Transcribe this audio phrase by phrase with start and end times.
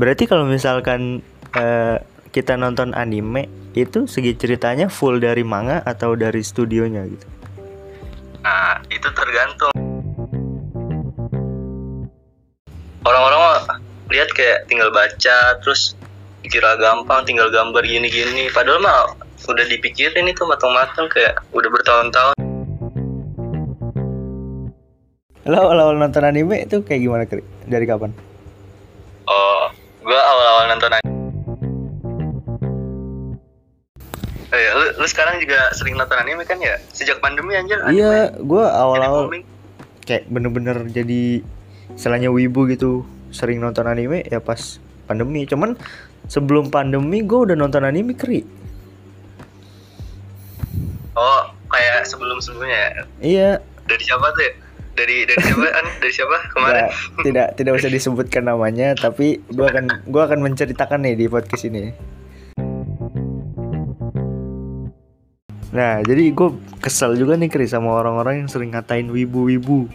[0.00, 1.20] Berarti kalau misalkan
[1.52, 2.00] eh,
[2.32, 7.28] kita nonton anime itu segi ceritanya full dari manga atau dari studionya gitu.
[8.40, 9.76] Nah, itu tergantung.
[13.04, 13.60] Orang-orang
[14.08, 15.92] lihat kayak tinggal baca, terus
[16.48, 18.48] kira gampang, tinggal gambar gini-gini.
[18.56, 19.12] Padahal mah
[19.44, 22.34] udah dipikirin itu matang-matang kayak udah bertahun-tahun.
[25.44, 27.44] Lo awal-awal nonton anime itu kayak gimana Kri?
[27.68, 28.29] Dari kapan?
[30.00, 31.08] Gua awal-awal nonton anime.
[34.50, 36.74] Oh iya, lu, lu sekarang juga sering nonton anime kan ya?
[36.90, 37.94] Sejak pandemi anjir anime.
[37.94, 39.30] Iya, gue awal-awal
[40.10, 41.38] kayak bener-bener jadi
[41.94, 45.78] istilahnya wibu gitu sering nonton anime ya pas pandemi cuman
[46.26, 48.42] sebelum pandemi gue udah nonton anime kri
[51.14, 52.90] Oh, kayak sebelum-sebelumnya ya?
[53.20, 53.50] iya
[53.86, 54.52] Dari siapa tuh ya?
[55.00, 55.64] Dari dari siapa?
[55.72, 55.86] An?
[55.96, 56.76] Dari siapa kemarin?
[56.76, 56.92] nggak-
[57.24, 61.88] tidak tidak usah disebutkan namanya tapi gue akan gua akan menceritakan nih di podcast ini
[65.70, 66.48] nah jadi gue
[66.82, 69.88] kesel juga nih kri sama orang-orang yang sering ngatain wibu-wibu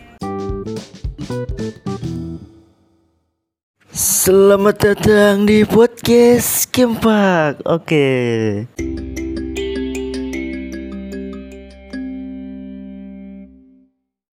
[3.95, 7.61] Selamat datang di podcast Kempak.
[7.63, 8.65] Oke.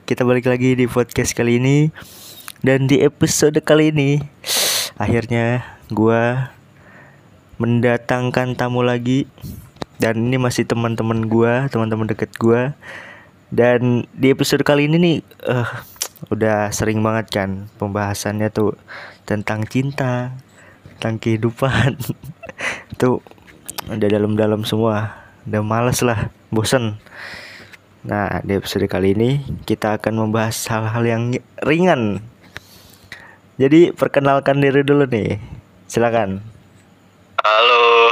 [0.03, 1.86] Kita balik lagi di podcast kali ini
[2.58, 4.19] dan di episode kali ini
[4.98, 5.62] akhirnya
[5.95, 6.50] gua
[7.62, 9.30] mendatangkan tamu lagi
[10.03, 12.75] dan ini masih teman-teman gua, teman-teman deket gua.
[13.55, 15.70] Dan di episode kali ini nih eh,
[16.34, 18.75] udah sering banget kan pembahasannya tuh
[19.23, 20.34] tentang cinta,
[20.98, 21.95] tentang kehidupan.
[23.00, 23.23] tuh
[23.86, 25.14] udah dalam-dalam semua.
[25.47, 26.98] Udah males lah, bosen.
[28.03, 31.22] Nah, di episode kali ini kita akan membahas hal-hal yang
[31.62, 32.19] ringan.
[33.62, 35.39] Jadi perkenalkan diri dulu nih.
[35.86, 36.42] Silakan.
[37.47, 38.11] Halo.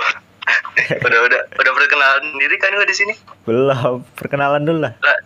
[1.11, 3.15] udah udah udah perkenalan diri kan gua di sini?
[3.43, 4.95] Belum, perkenalan dulu lah.
[5.03, 5.19] Lah,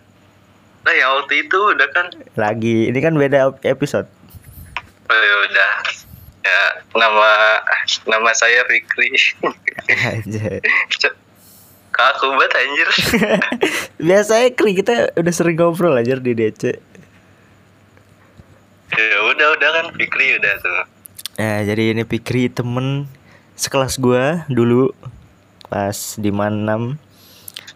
[0.81, 2.09] lah yang waktu itu udah kan?
[2.33, 4.09] Lagi, ini kan beda episode.
[5.05, 5.71] Oh ya udah.
[6.41, 6.61] Ya
[6.97, 7.29] nama
[8.09, 9.13] nama saya Fikri.
[10.09, 10.57] Aja.
[11.95, 12.89] Kaku banget anjir.
[14.11, 16.75] Biasanya Kri kita udah sering ngobrol aja di DC.
[18.95, 20.83] ya udah udah kan Fikri udah tuh.
[21.39, 23.07] Nah, jadi ini Fikri temen
[23.55, 24.91] sekelas gua dulu
[25.71, 26.99] pas di Manam.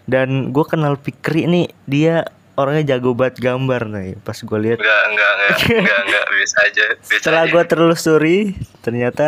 [0.03, 2.27] Dan gua kenal Fikri nih, dia
[2.59, 4.19] orangnya jago banget gambar nih.
[4.19, 6.85] Pas gua lihat Enggak enggak enggak enggak enggak biasa aja.
[7.07, 7.51] Biasa setelah aja.
[7.55, 8.37] gua telusuri
[8.83, 9.27] ternyata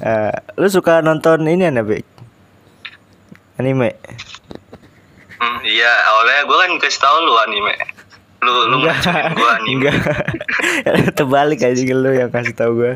[0.00, 2.15] eh lu suka nonton ini ya, Bek?
[3.56, 3.96] Anime?
[5.40, 7.72] Hmm, iya awalnya gue kan kasih tau lu anime.
[8.44, 9.72] Lu lu ngajarin gue anime.
[9.80, 9.96] Enggak.
[11.16, 12.94] Terbalik aja lu yang kasih tahu gua.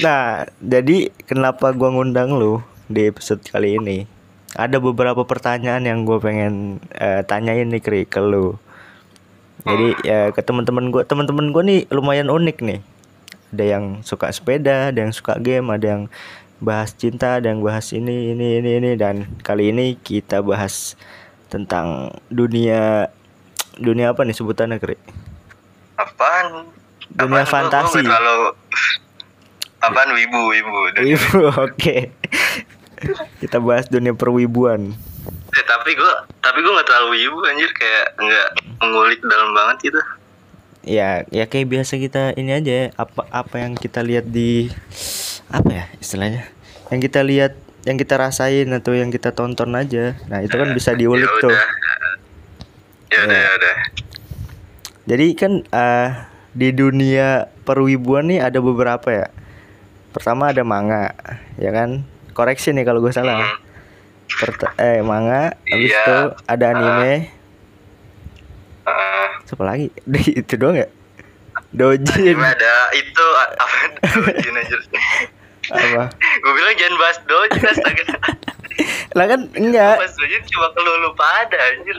[0.00, 4.08] Nah, jadi kenapa gua ngundang lu di episode kali ini?
[4.56, 8.56] Ada beberapa pertanyaan yang gue pengen eh, tanyain nih Kri, ke lu.
[9.60, 12.80] Jadi ya ke teman-teman gua, teman-teman gua nih lumayan unik nih.
[13.50, 16.02] Ada yang suka sepeda, ada yang suka game, ada yang
[16.58, 20.94] bahas cinta, ada yang bahas ini, ini, ini, ini dan kali ini kita bahas
[21.48, 23.10] tentang dunia
[23.74, 24.94] dunia apa nih sebutannya Kri?
[25.96, 26.68] Apaan?
[27.10, 27.66] Dunia Apaan?
[27.66, 28.00] Fantasi.
[28.00, 28.54] terlalu
[29.80, 30.78] Apaan wibu wibu.
[30.92, 31.96] Dunia- Wibu, oke.
[33.40, 34.92] Kita bahas dunia perwibuan.
[35.50, 40.00] Eh, tapi gue tapi gue nggak terlalu wibu anjir kayak nggak mengulik dalam banget gitu.
[40.80, 44.72] Ya, ya kayak biasa kita ini aja ya, apa apa yang kita lihat di
[45.46, 46.48] apa ya istilahnya?
[46.88, 47.52] Yang kita lihat,
[47.84, 50.16] yang kita rasain atau yang kita tonton aja.
[50.26, 51.52] Nah, itu kan bisa diulik ya tuh.
[51.52, 51.66] udah.
[53.10, 53.44] Ya udah Iya.
[53.44, 53.76] ya udah.
[55.04, 56.08] Jadi kan eh,
[56.50, 57.28] di dunia
[57.62, 59.28] perwibuan nih ada beberapa ya.
[60.10, 61.12] Pertama ada manga,
[61.54, 62.02] ya kan?
[62.32, 63.36] Koreksi nih kalau gue salah.
[63.36, 63.58] Hmm.
[64.30, 66.00] Perta- eh manga, habis Iya.
[66.00, 67.18] itu ada anime, Ah,
[69.50, 69.90] siapa lagi?
[70.40, 70.86] itu doang ya?
[71.74, 73.26] Dojin anime ada itu
[73.58, 73.76] apa
[74.14, 74.80] dojin anjir.
[75.74, 76.02] apa?
[76.42, 78.04] gue bilang jangan bahas dojin astaga.
[79.18, 79.98] Lah kan enggak.
[79.98, 81.98] Bahas dojin cuma kalau lu pada anjir.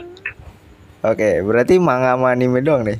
[1.04, 2.96] Oke, berarti manga sama anime doang nih.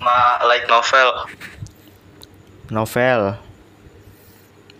[0.00, 1.08] Ma like novel.
[2.72, 3.49] Novel.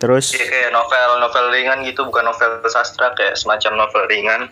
[0.00, 4.42] Terus Iya kayak novel novel ringan gitu bukan novel sastra kayak semacam novel ringan.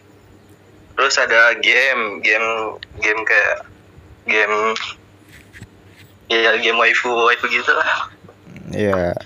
[0.95, 3.65] Terus ada game game game kayak
[4.29, 4.57] game
[6.29, 8.13] ya game waifu waifu gitu lah.
[8.77, 9.17] ya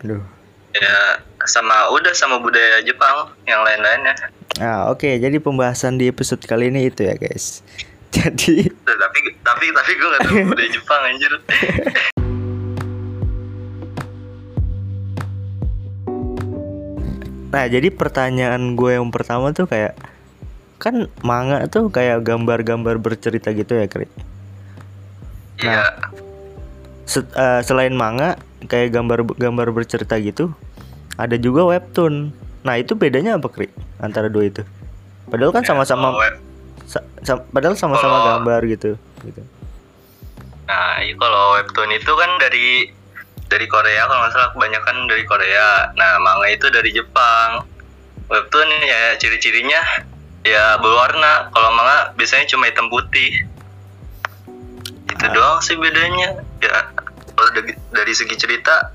[0.00, 0.24] Aduh.
[0.72, 4.16] Ya sama udah sama budaya Jepang yang lain-lainnya
[4.60, 5.08] Nah, oke.
[5.08, 7.64] Jadi pembahasan di episode kali ini itu ya, guys.
[8.16, 11.30] Jadi tapi tapi tapi gue gak tahu budaya Jepang anjir
[17.50, 19.98] Nah, jadi pertanyaan gue yang pertama tuh kayak
[20.80, 24.06] kan manga tuh kayak gambar-gambar bercerita gitu ya, Kri.
[25.60, 25.92] iya
[27.04, 30.54] Se- eh, selain manga kayak gambar-gambar bercerita gitu,
[31.18, 32.30] ada juga webtoon.
[32.62, 33.66] Nah, itu bedanya apa, Kri?
[33.98, 34.62] Antara dua itu.
[35.26, 36.42] Padahal kan sama-sama Kalau web-
[36.86, 38.94] sa- sa- padahal sama-sama gambar gitu,
[39.26, 39.42] gitu.
[40.64, 42.94] Nah, iya kalau webtoon itu kan dari
[43.50, 45.90] dari Korea kalau nggak salah kebanyakan dari Korea.
[45.98, 47.66] Nah, manga itu dari Jepang.
[48.30, 50.06] Webtoon ya ciri-cirinya
[50.46, 51.50] ya berwarna.
[51.50, 53.42] Kalau manga biasanya cuma hitam putih.
[55.10, 55.34] Itu Ah.
[55.34, 56.38] doang sih bedanya.
[56.62, 56.94] Ya
[57.34, 58.94] kalau dari, dari segi cerita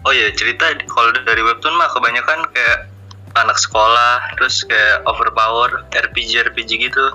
[0.00, 2.88] Oh ya cerita kalau dari webtoon mah kebanyakan kayak
[3.36, 7.06] anak sekolah terus kayak overpower RPG RPG gitu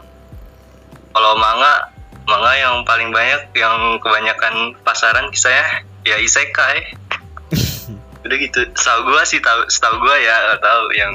[1.11, 1.89] kalau manga
[2.29, 6.95] manga yang paling banyak yang kebanyakan pasaran kisahnya ya isekai
[8.25, 11.13] udah gitu setahu gua sih tahu setahu gua ya tahu yang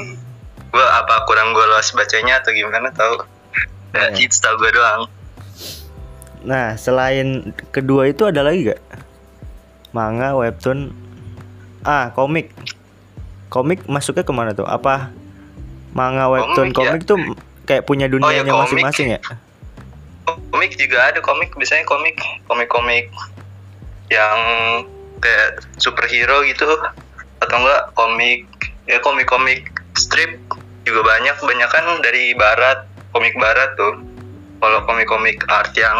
[0.71, 3.23] gua apa kurang gua luas bacanya atau gimana tahu
[3.91, 4.15] ya, Hmm.
[4.15, 5.03] itu setahu gua doang
[6.41, 8.81] Nah, selain kedua itu ada lagi gak?
[9.93, 10.89] Manga, webtoon,
[11.85, 12.49] ah komik.
[13.53, 14.65] Komik masuknya ke mana tuh?
[14.65, 15.13] Apa
[15.93, 17.09] manga, webtoon, Komik, komik, ya.
[17.13, 17.19] tuh
[17.69, 18.73] kayak punya dunianya komik.
[18.73, 19.21] masing-masing ya?
[20.49, 22.17] komik juga ada komik biasanya komik
[22.47, 23.13] komik-komik
[24.11, 24.39] yang
[25.23, 26.67] kayak superhero gitu
[27.41, 28.45] atau enggak komik
[28.85, 30.37] ya komik-komik strip
[30.83, 32.85] juga banyak kebanyakan dari barat
[33.15, 34.03] komik barat tuh
[34.61, 35.97] kalau komik-komik art yang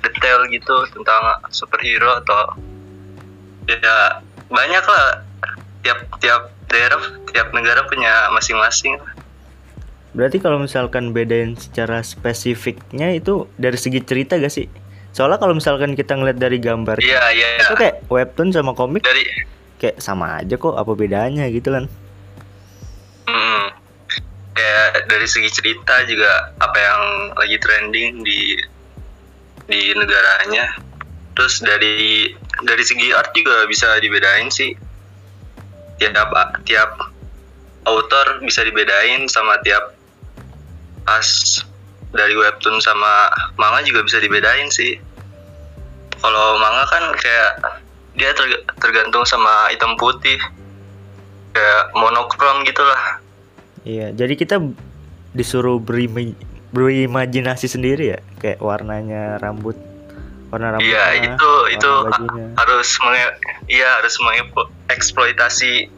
[0.00, 2.56] detail gitu tentang superhero atau
[3.68, 5.06] ya banyak lah
[5.84, 7.00] tiap tiap daerah
[7.34, 8.96] tiap negara punya masing-masing
[10.10, 14.66] Berarti kalau misalkan bedain secara spesifiknya itu dari segi cerita gak sih?
[15.10, 19.26] Soalnya kalau misalkan kita ngeliat dari gambar iya iya itu kayak webtoon sama komik dari
[19.80, 21.88] kayak sama aja kok apa bedanya gitu kan?
[23.26, 23.64] Mm,
[24.52, 27.02] kayak dari segi cerita juga apa yang
[27.34, 28.60] lagi trending di
[29.66, 30.76] di negaranya.
[31.34, 32.28] Terus dari
[32.60, 34.76] dari segi art juga bisa dibedain sih.
[35.96, 36.32] Tiap
[36.68, 36.90] tiap
[37.88, 39.96] author bisa dibedain sama tiap
[41.08, 41.60] as
[42.10, 44.98] dari webtoon sama manga juga bisa dibedain sih.
[46.16, 47.50] Kalau manga kan kayak
[48.12, 50.36] dia terg- tergantung sama hitam putih
[51.50, 53.18] kayak monokrom gitulah
[53.80, 54.60] Iya, jadi kita
[55.32, 56.36] disuruh berima-
[56.68, 59.72] berimajinasi sendiri ya, kayak warnanya rambut,
[60.52, 60.92] warna rambutnya.
[60.92, 62.46] Iya itu itu bajunya.
[62.54, 63.26] harus menge
[63.66, 65.88] iya harus mengeksploitasi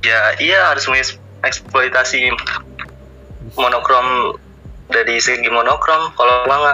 [0.00, 2.28] ya iya harus mengeksploitasi
[3.54, 4.36] monokrom
[4.88, 6.72] dari segi monokrom kalau manga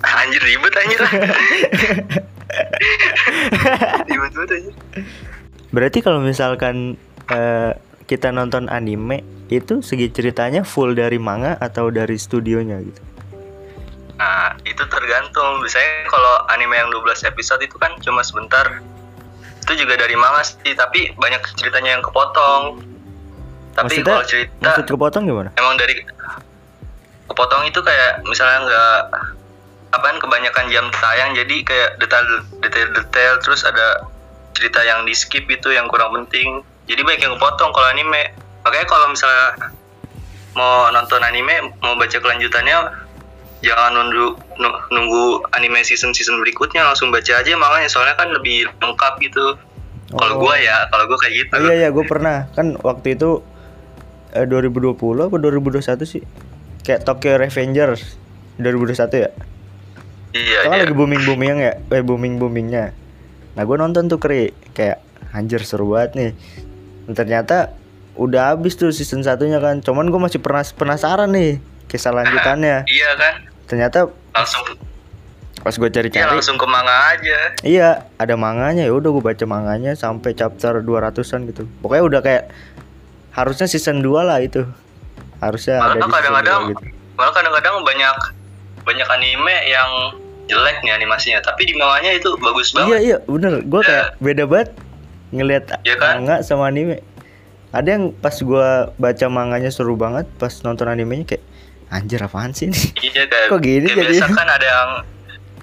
[0.00, 1.00] anjir ribet anjir
[4.06, 4.74] ribet banget anjir
[5.70, 6.98] Berarti kalau misalkan
[7.30, 7.72] eh,
[8.04, 13.02] kita nonton anime itu segi ceritanya full dari manga atau dari studionya gitu.
[14.18, 15.62] Nah, itu tergantung.
[15.62, 18.82] Biasanya kalau anime yang 12 episode itu kan cuma sebentar.
[19.62, 22.82] Itu juga dari manga sih, tapi banyak ceritanya yang kepotong.
[23.70, 25.50] Tapi Maksudnya- kalau cerita Maksud kepotong gimana?
[25.54, 26.02] emang dari
[27.30, 28.98] kepotong itu kayak misalnya nggak
[29.90, 32.26] apaan kebanyakan jam tayang jadi kayak detail
[32.58, 34.06] detail detail terus ada
[34.50, 36.60] cerita yang di skip itu yang kurang penting.
[36.84, 38.34] Jadi banyak yang kepotong kalau anime.
[38.60, 39.46] Makanya kalau misalnya
[40.52, 42.76] mau nonton anime mau baca kelanjutannya
[43.60, 44.26] jangan nunggu
[44.58, 47.52] nu- nunggu anime season season berikutnya langsung baca aja.
[47.52, 49.54] Makanya soalnya kan lebih lengkap gitu.
[50.10, 50.42] Kalau Oh.
[50.42, 51.54] gua ya kalau gua kayak gitu.
[51.54, 52.50] Oh, iya iya, gue pernah.
[52.52, 53.46] Kan waktu itu
[54.30, 56.22] eh, 2020 apa 2021 sih?
[56.90, 58.18] Kayak Tokyo Revengers
[58.58, 59.30] 2021 ya?
[60.34, 60.82] iya Kan iya.
[60.82, 62.90] lagi booming booming ya, eh booming boomingnya.
[63.54, 64.98] Nah gue nonton tuh kri, kayak
[65.30, 66.30] anjir seru banget nih.
[67.06, 67.78] Dan ternyata
[68.18, 72.82] udah habis tuh season satunya kan, cuman gue masih pernah penasaran nih kisah lanjutannya.
[72.98, 74.66] iya kan Ternyata langsung
[75.62, 79.44] pas gue ya cari-cari, langsung ke manga aja iya ada manganya ya udah gue baca
[79.44, 81.70] manganya sampai chapter 200-an gitu.
[81.86, 82.44] Pokoknya udah kayak
[83.30, 84.66] harusnya season 2 lah itu.
[85.40, 86.82] Harusnya ada malah season kadang-kadang 2 gitu.
[87.16, 88.16] malah kadang-kadang banyak
[88.80, 89.90] banyak anime yang
[90.46, 94.44] jelek nih animasinya tapi di manganya itu bagus Iya banget iya bener, gue kayak beda
[94.44, 94.68] banget
[95.30, 96.12] ngelihat Iya kan?
[96.18, 97.00] manga sama anime.
[97.70, 101.44] Ada yang pas gua baca manganya seru banget, pas nonton animenya kayak
[101.88, 102.78] anjir apaan sih ini?
[103.00, 104.90] iya kayak, Kok gini kayak biasa kan ada yang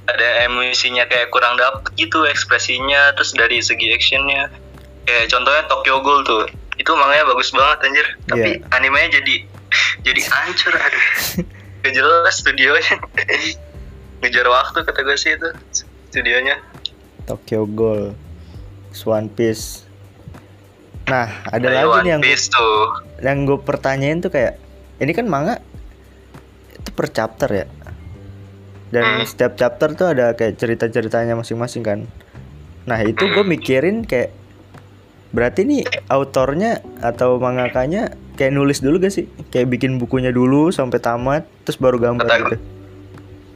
[0.07, 4.47] ada emosinya kayak kurang dapet gitu ekspresinya terus dari segi actionnya
[5.03, 8.71] kayak contohnya Tokyo Ghoul tuh itu manganya bagus banget anjir tapi Iya.
[8.71, 9.35] animenya jadi
[10.01, 11.05] jadi hancur aduh.
[11.79, 12.95] Gak jelas studionya.
[14.17, 15.49] Ngejar waktu kata gue sih itu
[16.07, 16.57] studionya.
[17.23, 18.15] Tokyo Ghoul
[19.03, 19.85] One Piece.
[21.05, 22.79] Nah ada Kayak lagi One nih yang Piece tuh.
[23.17, 24.57] yang gue pertanyain tuh kayak
[24.97, 25.61] ini kan manga
[26.71, 27.65] itu per chapter ya?
[28.87, 29.23] Dan Hmm.
[29.23, 31.99] setiap chapter tuh ada kayak cerita ceritanya masing-masing kan.
[32.83, 33.51] Nah itu gue Hmm.
[33.51, 34.31] mikirin kayak
[35.29, 39.25] berarti nih autornya atau mangakanya kayak nulis dulu gak sih?
[39.49, 42.57] Kayak bikin bukunya dulu sampai tamat terus baru gambar Kata- gitu.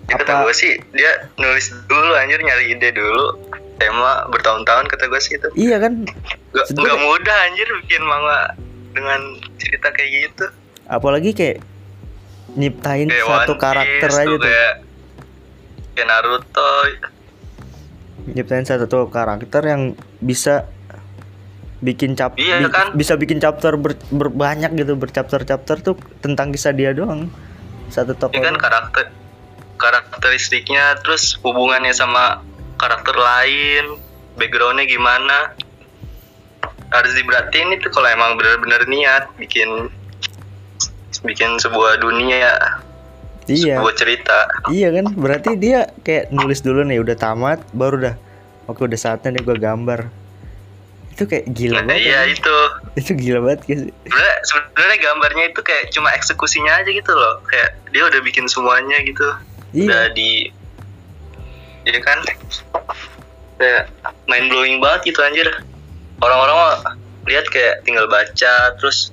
[0.10, 3.40] Ya, kata gue sih dia nulis dulu anjir nyari ide dulu.
[3.80, 5.48] Tema bertahun-tahun kata gue sih itu.
[5.56, 6.04] Iya kan?
[6.52, 8.54] Gak, gak mudah anjir bikin manga
[8.92, 10.46] dengan cerita kayak gitu.
[10.92, 11.64] Apalagi kayak
[12.60, 14.42] nyiptain kayak satu One Piece karakter aja tuh, tuh.
[14.44, 14.74] kayak
[15.96, 16.72] kayak Naruto.
[18.36, 19.82] Nyiptain satu karakter yang
[20.20, 20.68] bisa
[21.82, 22.94] bikin cap Iya, bi- kan?
[22.94, 27.28] bisa bikin chapter ber- berbanyak gitu berchapter-chapter tuh tentang kisah dia doang
[27.90, 29.10] satu tokoh ini kan karakter
[29.82, 32.46] karakteristiknya terus hubungannya sama
[32.78, 33.98] karakter lain
[34.38, 35.54] backgroundnya gimana.
[36.92, 39.88] Harus diberhatiin itu kalau emang benar-benar niat bikin
[41.24, 42.52] bikin sebuah dunia
[43.48, 43.80] iya.
[43.80, 44.38] sebuah cerita.
[44.68, 48.16] Iya kan berarti dia kayak nulis dulu nih udah tamat baru dah.
[48.68, 50.21] Oke udah saatnya nih gua gambar
[51.12, 52.34] itu kayak gila nah, banget iya kan?
[52.34, 52.58] itu.
[52.96, 57.44] Itu gila banget guys sebenarnya sebenarnya gambarnya itu kayak cuma eksekusinya aja gitu loh.
[57.48, 59.28] Kayak dia udah bikin semuanya gitu.
[59.76, 60.32] Udah iya di
[61.84, 62.20] ya kan?
[63.60, 63.92] Kayak
[64.26, 65.48] mind blowing banget gitu anjir.
[66.22, 66.96] Orang-orang
[67.28, 69.12] lihat kayak tinggal baca terus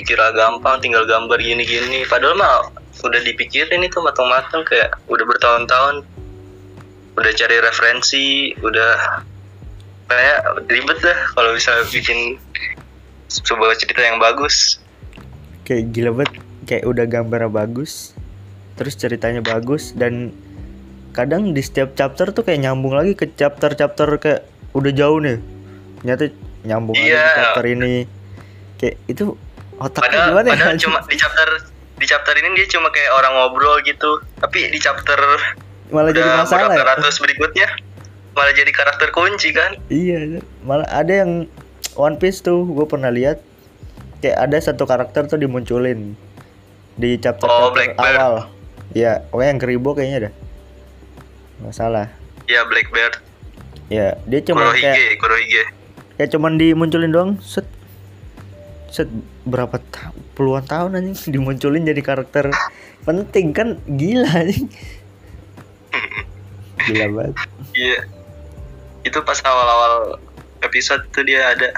[0.00, 2.06] kira gampang tinggal gambar gini-gini.
[2.08, 6.06] Padahal mah udah dipikirin itu matang-matang kayak udah bertahun-tahun.
[7.18, 9.24] Udah cari referensi udah
[10.10, 12.34] kayak ribet dah kalau bisa bikin
[13.30, 14.82] sebuah cerita yang bagus.
[15.62, 16.32] Kayak gila banget.
[16.66, 18.14] Kayak udah gambarnya bagus
[18.80, 20.32] terus ceritanya bagus dan
[21.12, 25.36] kadang di setiap chapter tuh kayak nyambung lagi ke chapter-chapter kayak udah jauh nih.
[26.00, 26.32] Ternyata
[26.64, 27.20] nyambung lagi Iya.
[27.20, 27.94] ke chapter ini.
[28.80, 29.24] Kayak itu
[29.76, 30.52] otaknya padahal, gimana ya?
[30.56, 30.84] padahal anjing?
[30.88, 31.48] cuma di chapter
[32.00, 34.10] di chapter ini dia cuma kayak orang ngobrol gitu.
[34.40, 35.18] Tapi di chapter
[35.92, 36.86] malah jadi masalah ya?
[36.96, 37.66] ratus berikutnya
[38.32, 39.76] malah jadi karakter kunci kan?
[39.86, 41.50] Iya malah ada yang
[41.92, 43.42] One Piece tuh gue pernah lihat
[44.18, 46.14] kayak ada satu karakter tuh dimunculin
[46.94, 48.34] di chapter, Oh, chapter awal.
[48.90, 50.32] Ya oh yang keribo kayaknya dah
[51.60, 52.06] nggak salah.
[52.46, 53.18] Ya Blackbird
[53.90, 55.64] ya dia cuma kayak Kurohige.
[56.14, 57.66] kayak cuman dimunculin doang set.
[58.86, 59.06] Set
[59.44, 62.50] berapa ta- puluhan tahun anjing dimunculin jadi karakter
[63.02, 63.78] penting kan?
[63.84, 64.70] Gila anjing.
[66.86, 67.34] Gila banget.
[67.72, 68.00] Iya
[69.04, 70.20] itu pas awal-awal
[70.64, 71.72] episode tuh dia ada.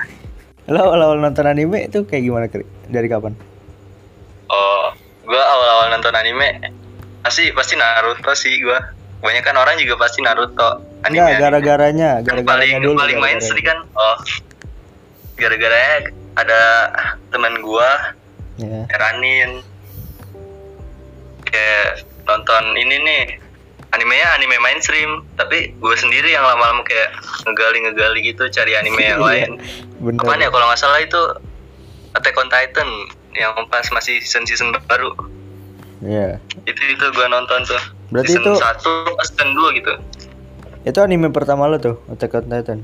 [0.71, 2.67] Lo awal-awal nonton anime itu kayak gimana Kri?
[2.93, 3.35] dari kapan?
[4.53, 4.93] Oh
[5.25, 6.73] gua awal-awal nonton anime
[7.23, 8.79] pasti pasti Naruto sih gua.
[9.23, 13.39] Banyak kan orang juga pasti Naruto anime enggak gara-garanya yang gara-garanya paling dulu paling main
[13.43, 14.17] seri kan oh
[15.35, 16.61] gara-garanya ada
[17.35, 18.15] teman gua
[18.59, 19.67] ya nyaranin
[21.47, 23.23] kayak nonton ini nih
[23.93, 25.25] animenya anime mainstream.
[25.35, 27.13] Tapi gue sendiri yang lama-lama kayak
[27.45, 29.51] ngegali-ngegali gitu cari anime yang Iya, lain.
[29.99, 30.21] bener.
[30.21, 31.21] Apaan ya kalau nggak salah itu
[32.13, 32.89] Attack on Titan
[33.33, 35.13] yang pas masih season season baru.
[36.03, 36.43] Iya.
[36.67, 37.79] itu itu gue nonton tuh.
[38.11, 39.93] Berarti season itu- satu pas season dua gitu.
[40.83, 42.81] Itu anime pertama lo tuh Attack on Titan?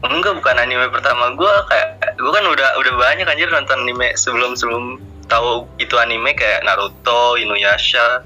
[0.00, 4.52] Enggak bukan anime pertama gue kayak gue kan udah udah banyak anjir nonton anime sebelum
[4.52, 8.20] sebelum tahu itu anime kayak Naruto Inuyasha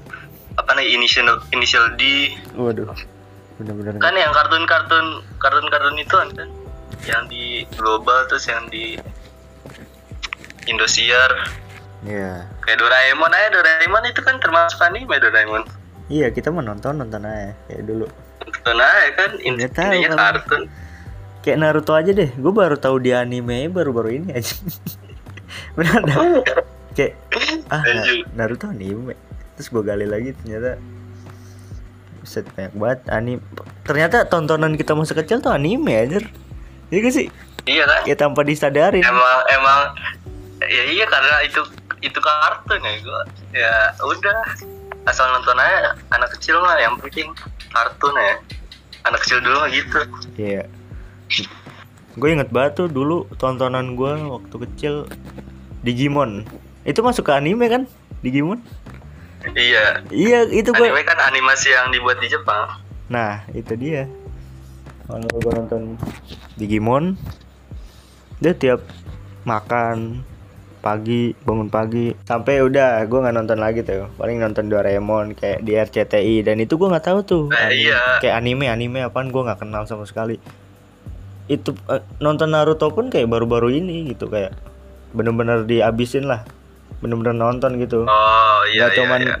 [0.59, 2.35] apa nih initial initial D?
[2.53, 2.91] Waduh
[3.59, 3.99] bener-bener.
[3.99, 5.05] Kan yang kartun-kartun
[5.39, 6.29] kartun-kartun itu kan.
[6.35, 6.49] Kan?
[7.07, 8.99] yang di global terus yang di
[10.67, 11.31] Indosiar.
[12.03, 12.47] Iya.
[12.63, 15.63] Kayak Doraemon aja Doraemon itu kan termasuk anime Doraemon.
[16.09, 18.05] Iya kita mau nonton nonton aja kayak dulu.
[18.43, 20.61] Nonton aja kan in- Nggak tahu intinya kalau- kartun.
[21.39, 24.59] Kayak Naruto aja deh gue baru tahu dia anime baru-baru ini aja.
[25.77, 26.17] Benar dah
[26.93, 27.13] kayak
[27.71, 27.81] ah.
[28.35, 29.15] Naruto anime
[29.59, 30.79] terus gue gali lagi ternyata
[32.23, 33.43] set banyak banget anime.
[33.83, 36.23] Ternyata tontonan kita masa kecil tuh anime aja
[36.87, 37.27] Iya gak sih?
[37.67, 38.01] iya kan?
[38.07, 39.03] Kayak tanpa disadarin.
[39.03, 39.79] Emang emang
[40.63, 41.59] ya iya karena itu
[41.99, 43.21] itu kartun ya gua.
[43.51, 44.39] Ya udah.
[45.03, 47.27] Asal nonton aja anak kecil mah yang penting
[47.75, 48.39] kartun ya.
[49.11, 49.99] Anak kecil dulu mah gitu.
[50.39, 50.63] Iya.
[52.15, 54.93] Gue inget banget tuh dulu tontonan gue waktu kecil
[55.83, 56.47] Digimon.
[56.87, 57.83] Itu masuk ke anime kan?
[58.23, 58.63] Digimon?
[59.55, 60.03] Iya.
[60.09, 62.67] Iya itu gue anime kan animasi yang dibuat di Jepang.
[63.07, 64.05] Nah itu dia.
[65.07, 65.81] Kalau gue nonton
[66.55, 67.17] Digimon
[68.39, 68.85] dia tiap
[69.43, 70.23] makan
[70.79, 74.07] pagi bangun pagi sampai udah gue nggak nonton lagi tuh.
[74.15, 77.43] Paling nonton Doraemon kayak di RCTI dan itu gue nggak tahu tuh.
[77.51, 78.01] Eh, anime- iya.
[78.23, 80.39] kayak anime anime apaan gue nggak kenal sama sekali.
[81.49, 84.53] Itu eh, nonton Naruto pun kayak baru-baru ini gitu kayak
[85.09, 86.45] bener-bener dihabisin lah
[86.99, 88.97] bener-bener nonton gitu Oh iya nggak iya.
[88.99, 89.35] cuman iya.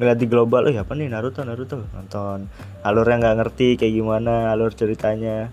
[0.00, 2.48] ngeliat di global eh apa nih Naruto Naruto nonton
[2.80, 5.52] alurnya nggak ngerti kayak gimana alur ceritanya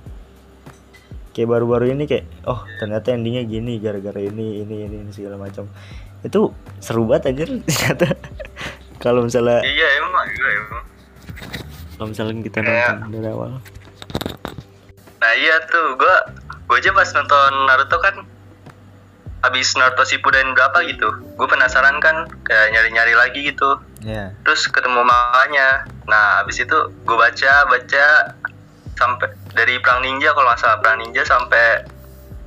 [1.35, 5.67] kayak baru-baru ini kayak oh ternyata endingnya gini gara-gara ini ini ini, ini segala macam
[6.23, 6.51] itu
[6.83, 8.07] seru banget aja ternyata
[8.99, 10.83] kalau misalnya Iya emang iya emang.
[11.95, 13.51] kalau misalnya kita nonton dari awal
[15.19, 16.15] Nah iya tuh gua
[16.67, 18.15] gua aja pas nonton Naruto kan
[19.39, 21.07] habis Naruto Shippuden berapa gitu.
[21.39, 23.79] Gue penasaran kan kayak nyari-nyari lagi gitu.
[24.03, 25.87] ya Terus ketemu manganya.
[26.07, 28.05] Nah, habis itu gue baca baca
[28.99, 31.87] sampai dari perang ninja kalau nggak salah perang ninja sampai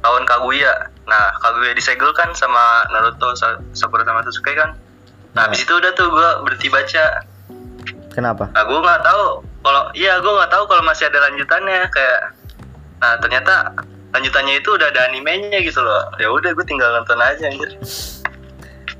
[0.04, 0.92] tahun Kaguya.
[1.08, 4.76] Nah, Kaguya disegel kan sama Naruto, Sa- Sakura sama Sasuke kan.
[5.32, 7.24] Nah, habis itu udah tuh gue berhenti baca.
[8.12, 12.20] kenapa Nah, gue nggak tahu kalau iya gue nggak tahu kalau masih ada lanjutannya kayak.
[13.00, 13.72] Nah, ternyata
[14.12, 16.04] lanjutannya itu udah ada animenya gitu loh.
[16.16, 17.72] Ya udah gue tinggal nonton aja anjir.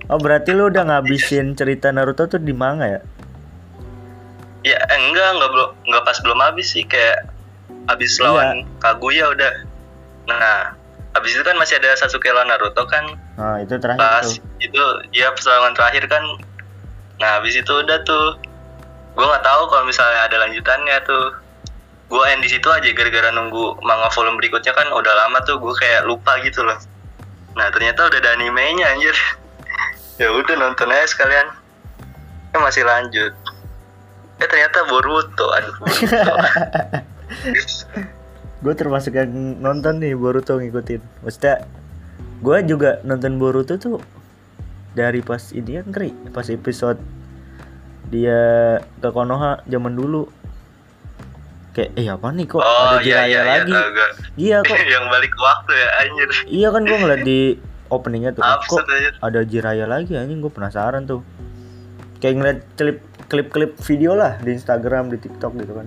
[0.09, 3.01] oh berarti lu udah ngabisin cerita Naruto tuh di manga ya
[4.63, 7.27] Ya eh, enggak enggak belum enggak pas belum habis sih kayak
[7.87, 8.25] habis Iya.
[8.27, 9.53] lawan Kaguya udah.
[10.23, 10.71] Nah,
[11.13, 13.05] habis itu kan masih ada Sasuke lawan Naruto kan
[13.35, 16.25] nah itu terakhir pas tuh itu ya pertarungan terakhir kan.
[17.19, 18.39] Nah, habis itu udah tuh
[19.13, 21.27] gue nggak tahu kalau misalnya ada lanjutannya tuh.
[22.11, 25.75] Gue end di situ aja gara-gara nunggu manga volume berikutnya kan udah lama tuh gue
[25.77, 26.77] kayak lupa gitu loh.
[27.59, 29.17] Nah, ternyata udah ada animenya anjir.
[30.21, 31.49] ya udah nonton aja sekalian.
[32.53, 33.33] Eh masih lanjut.
[34.41, 35.77] Eh ternyata Boruto, aduh
[38.63, 41.67] gue termasuk yang nonton nih Boruto ngikutin maksudnya
[42.39, 43.99] gue juga nonton Boruto tuh
[44.95, 45.91] dari pas ini kan
[46.31, 47.03] pas episode
[48.07, 50.31] dia ke Konoha zaman dulu
[51.73, 52.45] kayak eh apa nih?
[52.47, 53.73] Kok oh ada iya Jiraiya iya iya lagi?
[53.73, 54.09] tahu gua.
[54.37, 56.29] iya kok yang balik waktu ya anjir.
[56.47, 57.41] iya kan gue ngeliat di
[57.89, 59.11] openingnya tuh kok Absurd aja.
[59.21, 60.39] ada Jiraiya lagi anjing?
[60.45, 61.21] Gue penasaran tuh.
[62.21, 65.87] Kayak ngeliat klip klip klip video lah di Instagram di TikTok gitu kan.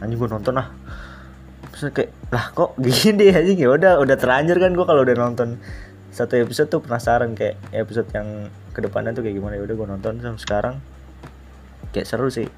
[0.00, 0.68] Anjing gue nonton ah.
[1.76, 3.58] Terus kayak lah kok gini anjing?
[3.60, 5.60] Ya udah udah terlanjur kan gue kalau udah nonton
[6.16, 9.60] satu episode tuh penasaran kayak episode yang ke depannya tuh kayak gimana.
[9.60, 10.74] Ya udah gue nonton sampai sekarang.
[11.92, 12.48] Kayak seru sih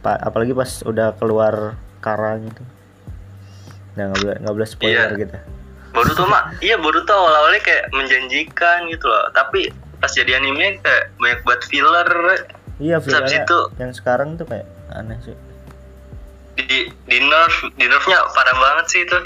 [0.00, 2.62] pa apalagi pas udah keluar karang itu
[3.92, 5.20] nah nggak boleh nggak boleh spoiler Iya.
[5.20, 5.36] gitu
[5.90, 9.26] Boruto mah, iya Boruto awal-awalnya kayak menjanjikan gitu loh.
[9.34, 12.06] Tapi pas jadi anime kayak banyak buat filler
[12.78, 15.34] iya filmnya itu- yang sekarang tuh kayak aneh sih
[16.54, 19.18] di di nerf, di nerfnya parah banget sih itu.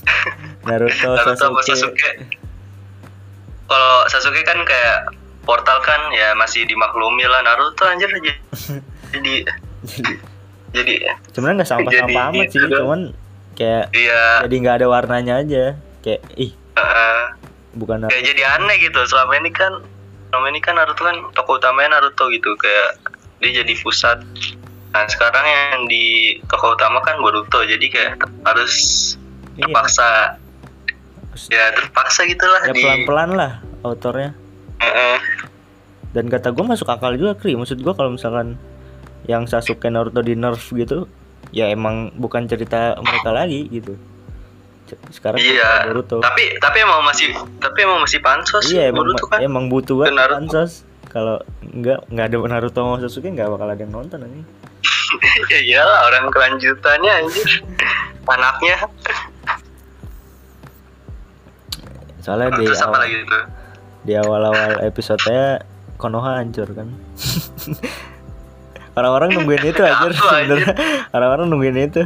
[0.68, 1.66] Naruto, Naruto Sasuke.
[1.66, 2.10] Sasuke.
[3.66, 5.10] Kalau Sasuke kan kayak
[5.42, 8.34] portal kan ya masih dimaklumi lah Naruto anjir aja.
[9.12, 9.42] Jadi
[10.72, 10.94] jadi
[11.30, 12.78] Sebenarnya nggak sampah-sampah Jadi amat sih, dong.
[12.78, 13.00] cuman
[13.54, 15.64] kayak iya jadi nggak ada warnanya aja.
[16.00, 17.24] Kayak ih, eh,
[17.74, 18.12] bukan Naruto.
[18.12, 19.72] kayak jadi aneh gitu selama ini kan
[20.28, 23.00] selama ini kan Naruto kan tokoh utamanya Naruto gitu kayak
[23.38, 24.20] dia jadi pusat
[24.88, 26.04] nah sekarang yang di
[26.46, 28.74] tokoh utama kan Boruto jadi kayak harus
[29.52, 29.64] Iya.
[29.66, 30.08] terpaksa
[31.48, 34.32] ya terpaksa gitulah Ya di pelan-pelan lah autornya.
[34.76, 35.18] Eh, eh.
[36.10, 37.52] Dan kata gue masuk akal juga, Kri.
[37.52, 38.56] Maksud gue kalau misalkan
[39.26, 41.10] yang Sasuke Naruto di nerf gitu,
[41.50, 43.94] ya emang bukan cerita mereka lagi gitu.
[45.10, 46.22] Sekarang iya Boruto.
[46.22, 50.14] tapi tapi emang masih tapi emang masih pansos Iya emang Boruto kan emang butuh banget
[50.14, 50.36] Naruto.
[50.38, 50.72] pansos.
[51.10, 54.46] Kalau nggak nggak ada Naruto sama Sasuke nggak bakal ada yang nonton ini.
[55.52, 57.50] ya iyalah orang kelanjutannya anjir
[58.26, 58.76] anaknya
[62.26, 63.06] Soalnya di terus awal,
[64.02, 65.62] di awal-awal episodenya
[65.94, 66.90] Konoha hancur kan.
[68.96, 70.72] Orang-orang nungguin itu aja sebenarnya.
[71.12, 72.02] Orang-orang nungguin itu.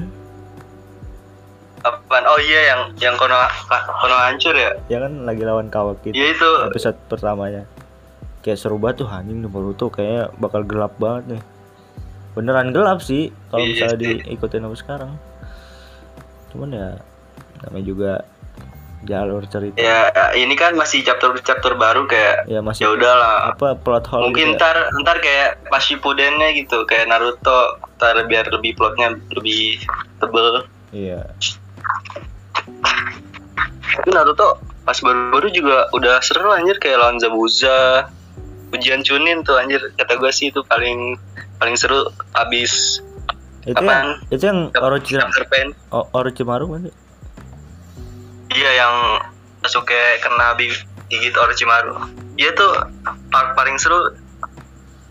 [1.81, 3.33] apaan oh iya yang yang kono
[4.05, 7.65] kono hancur ya Ya kan lagi lawan Kawaki iya itu episode pertamanya.
[8.45, 11.43] Kayak seru banget tuh anjing nih Boruto kayak bakal gelap banget nih.
[12.37, 15.13] Beneran gelap sih kalau Iya misalnya diikutin sampai sekarang.
[16.53, 16.89] Cuman ya
[17.65, 18.13] namanya juga
[19.03, 19.77] jalur cerita.
[19.77, 24.29] ya ini kan masih chapter chapter baru kayak Ya masih ya udahlah apa plot hole
[24.29, 24.59] mungkin gitu ya.
[24.61, 27.61] ntar ntar kayak pas Shippudennya gitu kayak Naruto
[27.95, 29.81] ntar biar lebih plotnya lebih
[30.17, 31.23] tebel Iya.
[33.91, 38.09] tapi Naruto pas baru-baru juga udah seru anjir kayak lawan Zabuza
[38.71, 41.17] ujian Chunin tuh anjir kata gue sih itu paling
[41.57, 43.01] paling seru abis
[43.61, 43.93] Itu Apaan?
[43.93, 45.45] yang itu yang Orochimaru
[45.91, 46.83] Orochimaru kan?
[48.51, 48.95] Iya yang
[49.61, 50.57] Sasuke kena
[51.07, 52.01] gigit Orochimaru.
[52.35, 52.73] Iya tuh
[53.29, 54.09] part paling seru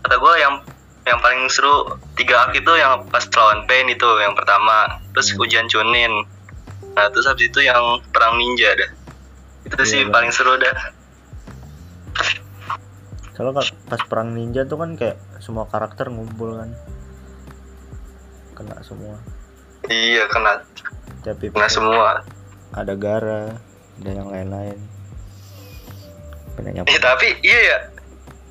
[0.00, 0.54] kata gue yang
[1.02, 4.90] yang paling seru tiga arc itu yang pas lawan Pain itu yang pertama.
[5.12, 5.40] Terus Hmm.
[5.40, 6.26] ujian Chunin.
[6.90, 7.78] Nah terus habis itu yang
[8.10, 8.90] perang ninja dah.
[9.62, 10.74] Itu Iya, sih paling seru dah.
[13.32, 16.74] Kalau ka- pas perang ninja tuh kan kayak semua karakter ngumpul kan.
[18.52, 19.16] Kena semua.
[19.86, 20.60] iya kena.
[21.22, 22.20] Tapi kena semua
[22.72, 23.58] ada Gara
[23.98, 24.78] dan yang lain-lain.
[26.54, 27.78] Penanya Eh tapi iya ya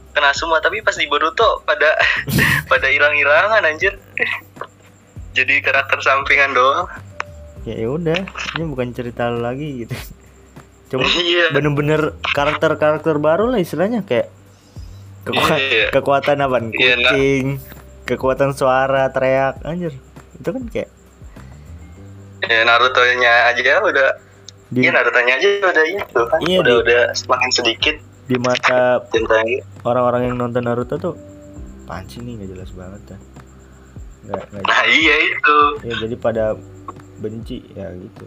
[0.10, 1.95] kena semua tapi pas di Boruto pada
[2.71, 3.95] pada hilang-hilangan anjir.
[5.32, 6.89] Jadi karakter sampingan doang.
[7.62, 8.15] ya ya udah,
[8.55, 9.93] ini bukan cerita lagi gitu.
[10.89, 11.51] Cuma Iya.
[11.51, 14.32] bener-bener karakter-karakter baru lah istilahnya kayak
[15.21, 15.86] kekuatan, Iya.
[15.91, 16.58] kekuatan apa?
[16.71, 17.12] Iya, nah.
[17.13, 17.45] Kucing,
[18.08, 19.93] kekuatan suara, teriak, anjir.
[20.39, 20.89] Itu kan kayak
[22.49, 24.09] Ya Naruto-nya aja udah
[24.67, 26.39] di Iya Naruto-nya aja udah itu kan.
[26.41, 29.01] Iya, udah di- udah semakin sedikit di mata
[29.81, 31.13] orang-orang yang nonton Naruto tuh
[31.83, 33.17] apaan sih nih nggak jelas banget ya.
[34.23, 35.55] Nggak, nggak Nah iya itu.
[35.83, 36.45] ya jadi pada
[37.17, 38.25] benci ya gitu.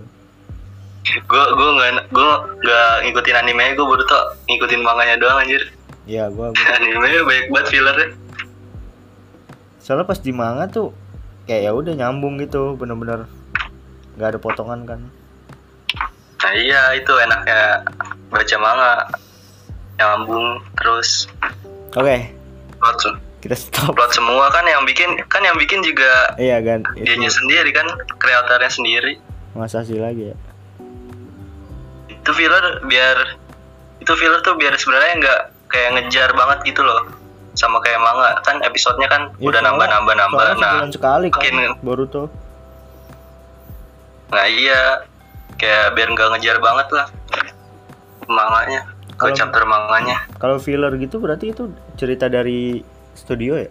[1.23, 5.63] Gue gue nggak gue nggak ngikutin anime gue baru tuh ngikutin manganya doang anjir.
[6.03, 8.09] Ya gua, gua anime banyak banget fillernya.
[9.79, 10.95] soalnya pas di manga tuh
[11.45, 13.27] kayak ya udah nyambung gitu bener-bener
[14.15, 15.01] nggak ada potongan kan.
[16.39, 17.87] Nah iya itu enaknya
[18.29, 18.93] baca manga
[19.95, 21.29] nyambung terus
[21.93, 22.33] Oke,
[22.75, 23.93] plot, se- kita stop.
[23.93, 27.85] plot semua kan yang bikin kan yang bikin juga Iya kan, dianya sendiri kan
[28.17, 29.21] kreatornya sendiri.
[29.53, 30.37] masa sih lagi ya.
[32.09, 33.37] Itu filler biar
[33.99, 37.05] itu filler tuh biar sebenarnya nggak kayak ngejar banget gitu loh
[37.53, 41.77] sama kayak manga kan episodenya kan Ya, udah nambah nambah nambah nah sekali kan makin-
[41.79, 42.33] Boruto.
[44.33, 45.05] Nah iya,
[45.61, 47.07] kayak biar nggak ngejar banget lah
[48.27, 48.89] manganya,
[49.21, 50.25] ke chapter manganya.
[50.41, 51.69] Kalau filler gitu berarti itu
[52.01, 52.81] cerita dari
[53.13, 53.69] studio ya?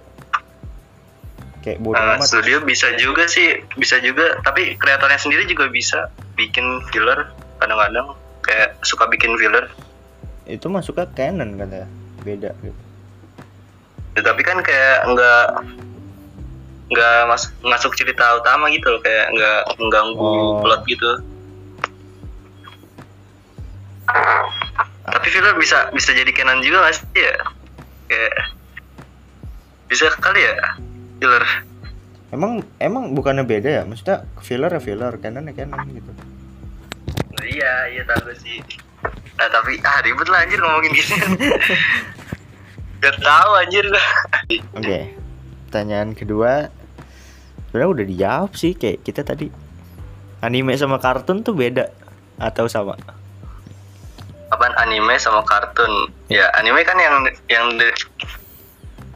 [1.61, 2.25] Kayak bodo Nah, amat.
[2.25, 4.37] studio bisa juga sih, bisa juga.
[4.41, 7.29] Tapi kreatornya sendiri juga bisa bikin filler
[7.61, 9.69] kadang-kadang kayak suka bikin filler.
[10.49, 11.85] Itu masuknya canon kan ya?
[12.21, 12.81] Beda gitu.
[14.17, 15.45] Ya, tapi kan kayak nggak
[16.91, 20.59] nggak mas masuk cerita utama gitu loh, kayak nggak mengganggu Oh.
[20.59, 21.11] plot gitu.
[25.01, 27.35] Tapi filler bisa bisa jadi canon juga nggak sih ya?
[28.07, 28.33] Kayak
[29.87, 30.55] bisa kali ya
[31.19, 31.43] filler.
[32.31, 33.83] Emang emang bukannya beda ya?
[33.83, 36.11] Maksudnya filler ya filler, canon ya canon gitu.
[37.31, 38.59] Nah, iya, iya tahu sih.
[39.35, 41.15] Nah, tapi ah ribet lah anjir ngomongin gini.
[43.03, 43.85] Gak tahu anjir.
[44.77, 44.99] Oke.
[45.67, 46.67] Pertanyaan kedua
[47.71, 49.47] sebenarnya udah dijawab sih kayak kita tadi.
[50.43, 51.87] Anime sama kartun tuh beda
[52.35, 52.99] atau sama?
[54.51, 56.11] Apaan anime sama kartun?
[56.27, 57.15] Ya, anime kan yang
[57.47, 57.95] yang de-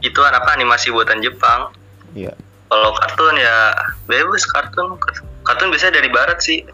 [0.00, 1.68] itu apa animasi buatan Jepang.
[2.16, 2.32] Iya.
[2.66, 3.76] Kalau kartun ya
[4.08, 4.96] bebas kartun.
[5.44, 6.64] Kartun biasanya dari barat sih.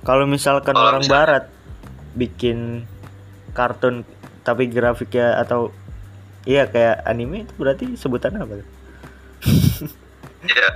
[0.00, 1.44] Kalau misalkan Kalau orang misalkan- barat
[2.16, 2.88] bikin
[3.52, 4.08] kartun
[4.40, 5.68] tapi grafiknya atau
[6.46, 8.64] iya kayak anime itu berarti sebutan apa?
[10.44, 10.66] Ya,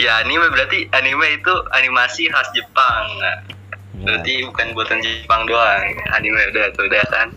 [0.00, 3.04] ya anime berarti anime itu animasi khas Jepang.
[3.22, 5.84] Nah, Nah, berarti bukan buatan Jepang doang.
[6.16, 7.28] Anime udah tuh udah kan.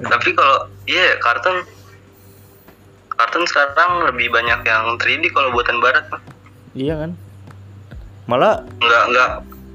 [0.16, 1.60] Tapi kalau iya kartun
[3.12, 6.08] kartun sekarang lebih banyak yang 3D kalau buatan barat
[6.72, 7.12] iya kan?
[8.24, 9.30] Malah nggak nggak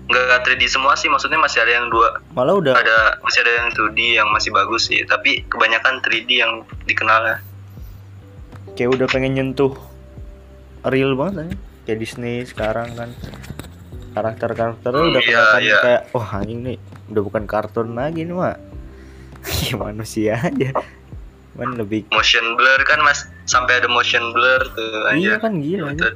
[0.10, 3.69] nggak 3D semua sih maksudnya masih ada yang dua malah udah ada masih ada yang
[3.73, 7.38] 2D yang masih bagus sih tapi kebanyakan 3D yang dikenal ya
[8.76, 9.74] kayak udah pengen nyentuh
[10.86, 11.58] real banget ya.
[11.88, 13.10] Kayak Disney sekarang kan.
[14.16, 15.78] Karakter-karakternya udah Iya, kelihatan iya.
[15.84, 16.78] kayak oh anjing nih
[17.12, 18.56] udah bukan kartun lagi nih mah
[19.68, 20.72] ya manusia aja.
[21.56, 23.28] Kan lebih motion blur kan mas.
[23.44, 26.16] Sampai ada motion blur tuh iya aja kan gila aja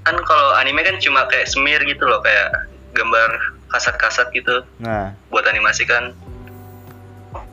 [0.00, 3.30] kan kalau anime kan cuma kayak semir gitu loh kayak gambar
[3.70, 4.66] kasat-kasat gitu.
[4.82, 5.14] Nah.
[5.30, 6.10] Buat animasi kan.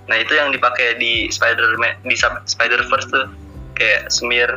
[0.07, 2.15] Nah itu yang dipakai di Spider di
[2.47, 3.27] Spider Verse tuh
[3.77, 4.49] kayak semir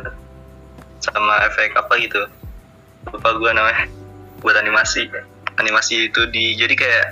[0.99, 2.25] sama efek apa gitu.
[3.13, 3.85] Lupa gua namanya.
[4.41, 5.05] Buat animasi.
[5.61, 7.07] Animasi itu di jadi kayak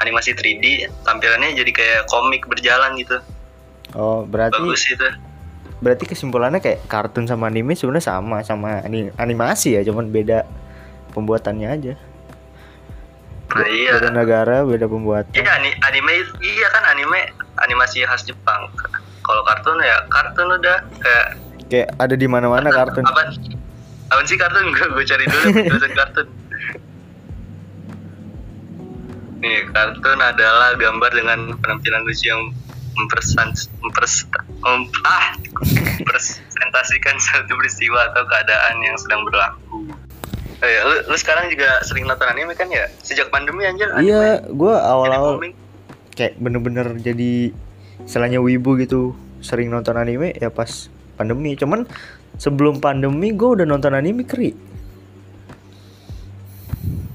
[0.00, 3.22] animasi 3D tampilannya jadi kayak komik berjalan gitu.
[3.94, 5.08] Oh berarti bagus itu.
[5.82, 10.46] berarti kesimpulannya kayak kartun sama anime sebenarnya sama sama ani- animasi ya cuman beda
[11.10, 11.94] pembuatannya aja.
[13.52, 13.98] Nah iya.
[13.98, 15.34] Beda negara beda pembuatan.
[15.34, 18.70] Iya ani- anime iya kan anime animasi khas Jepang.
[19.22, 21.26] Kalau kartun ya kartun udah kayak
[21.72, 23.32] kayak ada di mana-mana kartun apa
[24.12, 26.26] apa sih kartun gue gue cari dulu penjelasan kartun
[29.40, 32.52] nih kartun adalah gambar dengan penampilan lucu yang
[32.92, 34.28] mempersan mempers
[34.60, 35.32] mem, ah
[36.04, 39.88] presentasikan satu peristiwa atau keadaan yang sedang berlaku.
[40.62, 42.86] Oh ya, lu, lu sekarang juga sering nonton anime kan ya?
[43.02, 44.06] Sejak pandemi anjir anime.
[44.06, 45.40] iya gue awal-awal
[46.14, 47.50] kayak bener-bener jadi
[48.04, 51.84] istilahnya wibu gitu sering nonton anime ya pas pandemi cuman
[52.34, 54.52] sebelum pandemi gue udah nonton anime kri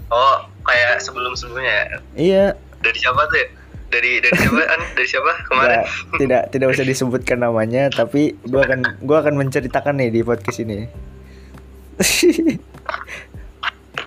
[0.08, 1.98] Oh, kayak sebelum-sebelumnya ya?
[2.16, 2.46] iya
[2.80, 3.48] Dari siapa tuh ya?
[3.88, 4.62] Dari dari siapa?
[4.66, 4.82] An?
[4.94, 5.68] Dari siapa kemarin?
[5.74, 10.60] nggak- tidak tidak usah disebutkan namanya tapi gue akan gua akan menceritakan nih di podcast
[10.60, 10.88] ini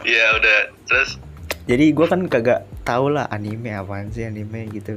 [0.03, 0.59] Iya udah.
[0.87, 1.11] Terus
[1.66, 4.96] jadi gue kan kagak tahu lah anime apaan sih anime gitu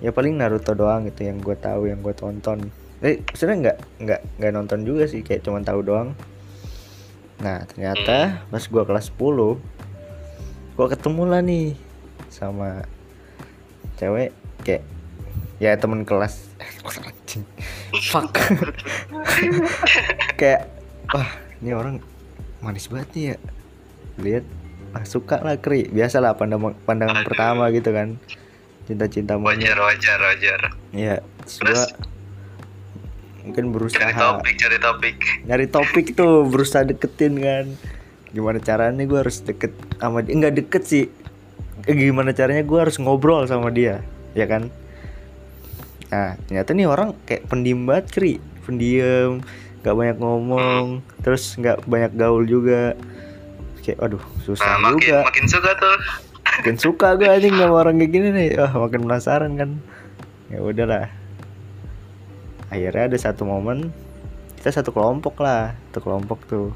[0.00, 4.20] ya paling Naruto doang gitu yang gue tahu yang gue tonton eh sebenarnya nggak nggak
[4.38, 6.14] nggak nonton juga sih kayak cuman tahu doang.
[7.42, 9.58] Nah ternyata pas gue kelas 10
[10.72, 11.76] gue ketemu lah nih
[12.32, 12.86] sama
[13.98, 14.30] cewek
[14.62, 14.86] kayak
[15.58, 16.54] ya temen kelas.
[16.82, 17.46] Anjing?
[18.10, 18.34] Fuck.
[20.40, 20.66] Kayak
[21.14, 21.30] wah
[21.62, 22.02] ini orang
[22.58, 23.36] manis banget nih ya.
[24.18, 24.44] Lihat
[24.92, 25.86] ah, suka lah kri.
[25.88, 27.26] Biasalah pandang pandangan Aduh.
[27.30, 28.18] pertama gitu kan.
[28.90, 30.60] Cinta-cinta wajar wajar wajar.
[30.90, 31.78] ya terus Terus?
[31.78, 31.86] gua
[33.42, 35.16] mungkin berusaha Cari topik cari topik.
[35.44, 37.66] nyari topik tuh berusaha deketin kan.
[38.30, 40.32] Gimana caranya gue harus deket sama dia?
[40.34, 41.04] Nggak deket sih.
[41.82, 44.00] Eh, gimana caranya gue harus ngobrol sama dia
[44.32, 44.70] ya kan?
[46.08, 48.32] Nah ternyata nih orang kayak pendiam banget kri.
[48.62, 49.42] Pendiam
[49.82, 50.84] nggak banyak ngomong
[51.20, 52.94] terus nggak banyak gaul juga.
[53.82, 55.18] Kayak aduh susah Nah, makin juga.
[55.26, 55.96] makin suka tuh.
[56.52, 58.48] makin suka gue anjing sama orang kayak gini nih.
[58.56, 59.70] Wah makin penasaran kan.
[60.46, 61.10] Ya udahlah
[62.72, 63.92] akhirnya ada satu momen
[64.56, 66.70] kita satu kelompok lah satu kelompok tuh.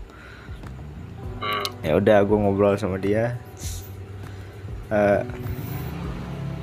[1.86, 3.38] Ya udah gue ngobrol sama dia.
[4.90, 5.22] Eh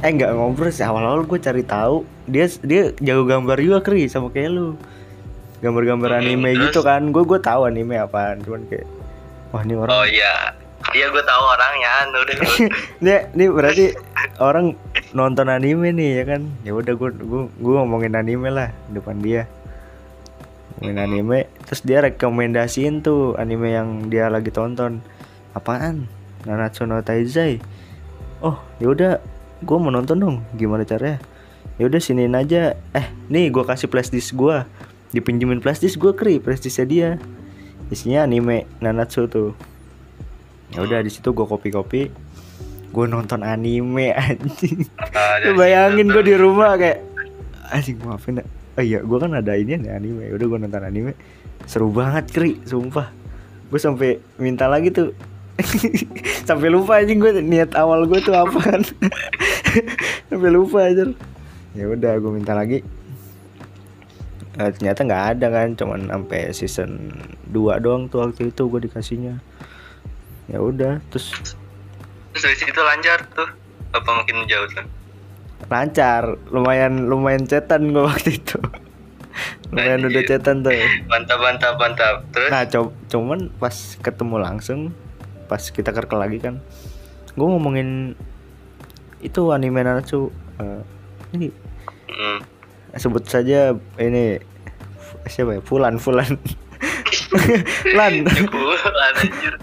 [0.04, 2.04] eh nggak ngobrol sih awal-awal gue cari tahu.
[2.28, 4.76] Dia dia jago gambar juga kri sama kayak lu.
[5.63, 7.08] Gambar-gambar Hmm, anime gitu kan.
[7.15, 8.84] Gue gue tahu anime apaan cuman kayak
[9.56, 10.62] wah ini orang Oh iya.
[10.93, 11.89] Iya gue tahu orangnya.
[12.06, 12.38] Anu deh.
[13.01, 13.86] Nih, nih berarti
[14.38, 14.77] orang
[15.17, 16.41] nonton anime nih ya kan.
[16.62, 19.49] Ya udah gua gua gua ngomongin anime lah depan dia.
[20.77, 25.01] Ngomongin anime, terus dia rekomendasiin tuh anime yang dia lagi tonton.
[25.58, 26.10] Apaan?
[26.45, 27.58] Nanatsu no Taizai.
[28.43, 29.12] Oh, ya udah
[29.65, 30.38] gua mau nonton dong.
[30.58, 31.17] Gimana caranya?
[31.82, 32.77] Ya udah siniin aja.
[32.93, 34.69] Eh, nih gua kasih flashdisk gua.
[35.13, 37.10] Dipinjemin flashdisk gua kri, flashdisknya dia.
[37.93, 39.53] Isinya anime Nanatsu tuh
[40.73, 42.01] ya udah di situ gue kopi kopi
[42.93, 44.86] gue nonton anime anjing.
[45.01, 47.01] Ada lu bayangin gue di rumah kayak
[47.73, 50.29] anjing maafin ya oh iya gue kan ada ini nih anime.
[50.33, 51.12] Udah gue nonton anime.
[51.65, 53.09] Seru banget kri sumpah.
[53.73, 55.13] Gue sampai minta lagi tuh.
[56.49, 58.81] Sampai lupa anjing gue niat awal gue tuh apaan.
[60.29, 61.05] Sampai lupa aja
[61.73, 62.86] ya udah gue minta lagi.
[64.53, 67.09] Eh, ternyata nggak ada kan cuman sampai season
[67.49, 69.41] 2 doang tuh waktu itu gue dikasihnya
[70.45, 71.56] ya udah terus
[72.34, 73.45] Terus dari situ lancar tuh.
[73.91, 74.86] Apa makin jauh tuh?
[75.63, 78.60] lancar lumayan lumayan cetan gue waktu itu
[79.71, 80.36] lumayan udah Anjir.
[80.36, 80.75] cetan tuh
[81.08, 82.15] Mantap mantap mantap.
[82.29, 84.79] Terus nah co- cuman pas ketemu langsung
[85.45, 86.60] pas kita kerkel lagi kan
[87.29, 88.13] gue ngomongin
[89.19, 90.82] itu anime Nanatsu Eh,
[91.32, 91.47] ini
[92.08, 92.38] hmm.
[92.93, 94.38] sebut saja ini
[95.25, 96.38] siapa ya Fulan Fulan
[97.97, 99.53] Lan Jebulan anjir.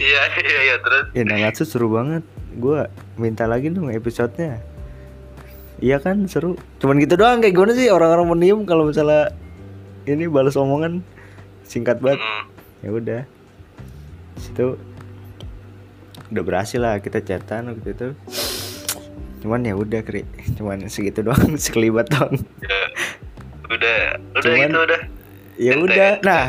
[0.00, 1.04] Iya iya iya terus.
[1.12, 2.24] ya Nanatsu seru banget.
[2.52, 4.64] Gue minta lagi dong episodenya.
[5.78, 6.56] Iya kan seru.
[6.76, 7.88] Cuman gitu doang kayak gimana sih?
[7.88, 9.32] Orang-orang mendiam kalau misalnya
[10.04, 11.04] ini balas omongan.
[11.62, 12.18] Singkat banget.
[12.18, 12.44] Hmm.
[12.80, 13.22] ya udah.
[14.34, 14.80] Situ
[16.30, 18.08] udah berhasil lah kita chatan waktu itu.
[19.40, 20.24] Cuman ya udah kri.
[20.54, 22.40] Cuman segitu doang sekelibat doang.
[22.60, 22.80] Ya.
[23.68, 24.00] Udah.
[24.32, 25.00] Udah Cuman- gitu udah.
[25.60, 26.10] ya udah.
[26.24, 26.44] nah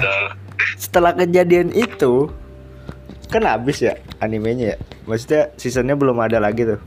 [0.77, 2.31] setelah kejadian itu
[3.31, 4.77] kan habis ya animenya ya?
[5.07, 6.79] Maksudnya seasonnya belum ada lagi tuh.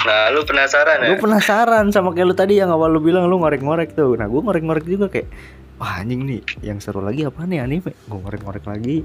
[0.00, 1.08] Nah, lu penasaran ya?
[1.12, 4.16] gue penasaran sama kayak lu tadi yang awal lu bilang lu ngorek-ngorek tuh.
[4.16, 5.28] Nah gue ngorek-ngorek juga kayak
[5.76, 7.92] wah anjing nih yang seru lagi apa nih anime?
[8.08, 9.04] Gue ngorek-ngorek lagi.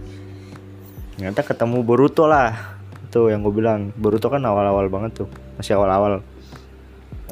[1.19, 2.79] Ternyata ketemu Boruto lah.
[3.11, 3.91] Tuh yang gue bilang.
[3.99, 5.29] Boruto kan awal-awal banget tuh.
[5.59, 6.23] Masih awal-awal.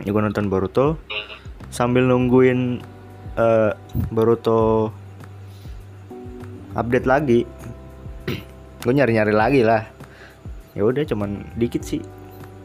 [0.04, 1.00] Ya gue nonton Boruto.
[1.72, 2.84] Sambil nungguin
[3.40, 3.72] eh,
[4.12, 4.92] Boruto
[6.76, 7.46] update lagi
[8.84, 9.88] gue nyari-nyari lagi lah
[10.74, 12.04] ya udah cuman dikit sih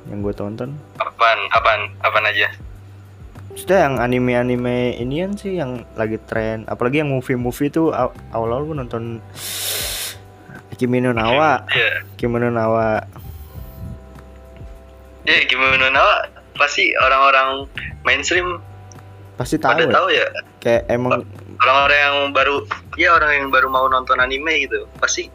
[0.06, 1.38] yang gue tonton Apaan?
[1.50, 1.80] Apaan?
[2.00, 2.48] Apaan aja?
[3.52, 8.76] Sudah yang anime-anime inian sih yang lagi tren, apalagi yang movie-movie tuh aw- awal-awal gue
[8.78, 9.04] nonton
[10.72, 12.06] Kimi no Nawa, Iya.
[12.14, 13.02] Kimi no Nawa.
[15.24, 17.68] ya gimana Nawa pasti orang-orang
[18.00, 18.56] mainstream
[19.36, 19.92] pasti tahu pada ya.
[19.92, 20.26] tahu ya
[20.58, 21.20] kayak emang
[21.58, 22.56] orang-orang yang baru
[22.96, 25.28] ya orang yang baru mau nonton anime gitu pasti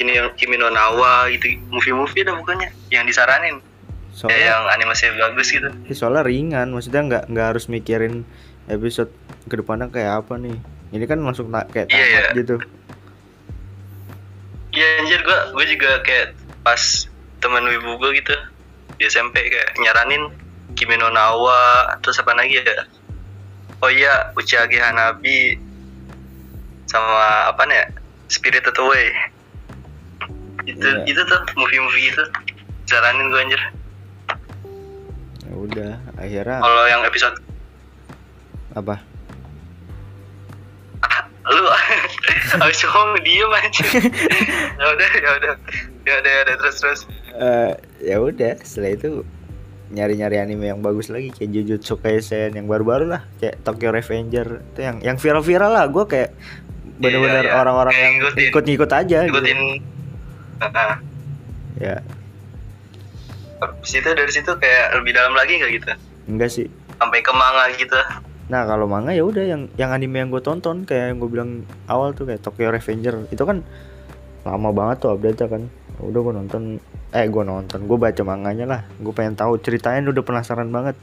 [0.00, 1.58] ini yang Kimi no Nawa gitu.
[1.68, 3.60] Movie-movie dah bukannya yang disaranin.
[4.12, 5.68] Ya soalnya yang animasinya bagus gitu.
[5.88, 6.68] Ya soalnya ringan.
[6.72, 8.28] Maksudnya nggak nggak harus mikirin
[8.68, 9.10] episode
[9.48, 10.56] ke depannya kayak apa nih.
[10.92, 12.32] Ini kan langsung tak kayak Iya, tamat iya.
[12.36, 12.56] gitu.
[14.72, 16.28] Iya anjir gue gue juga kayak
[16.64, 16.80] pas
[17.40, 18.32] teman wibu gue gitu
[18.96, 20.32] di SMP kayak nyaranin
[20.72, 22.84] Kimi no Nawa terus apa lagi ya?
[23.82, 25.56] Oh iya Uchage Hanabi
[26.88, 27.86] sama apa nih ya?
[28.28, 29.12] Spirited Away
[30.62, 31.02] itu Iya.
[31.04, 32.22] itu tuh movie-movie itu
[32.84, 33.62] saranin gue anjir.
[35.42, 37.36] Ya udah akhirnya kalau yang episode
[38.72, 38.96] apa?
[41.44, 41.64] Lu.
[42.54, 43.82] Habis ngomong diem aja
[44.80, 45.54] ya udah ya udah.
[46.02, 46.54] Ya udah ya udah.
[46.56, 47.00] Terus terus.
[47.32, 47.72] Eh,
[48.04, 48.52] ya udah.
[48.62, 49.10] Setelah itu
[49.90, 51.34] nyari-nyari anime yang bagus lagi.
[51.34, 53.26] Kayak Jujutsu Kaisen yang baru-baru lah.
[53.36, 54.62] Kayak Tokyo Revenger.
[54.72, 55.84] Itu yang yang viral-viral lah.
[55.88, 56.30] Gue kayak
[57.02, 57.58] bener-bener iya.
[57.58, 58.48] orang-orang Kayak yang ngikutin.
[58.52, 59.66] ikut-ngikut aja ikutin gitu.
[60.60, 61.00] Nah,
[61.80, 62.02] ya.
[63.62, 65.86] Habis itu dari situ kayak lebih dalam lagi nggak gitu?
[66.26, 66.66] Enggak sih.
[66.98, 67.94] Sampai ke manga gitu?
[68.50, 71.50] Nah kalau manga ya udah yang yang anime yang gue tonton kayak yang gue bilang
[71.86, 73.30] awal tuh kayak Tokyo Revenger.
[73.30, 73.62] Itu kan
[74.42, 75.70] lama banget tuh update kan.
[76.02, 76.62] Udah gue nonton
[77.14, 78.80] eh gue nonton gue baca manganya lah.
[78.98, 80.98] Gue pengen tahu ceritanya udah penasaran banget.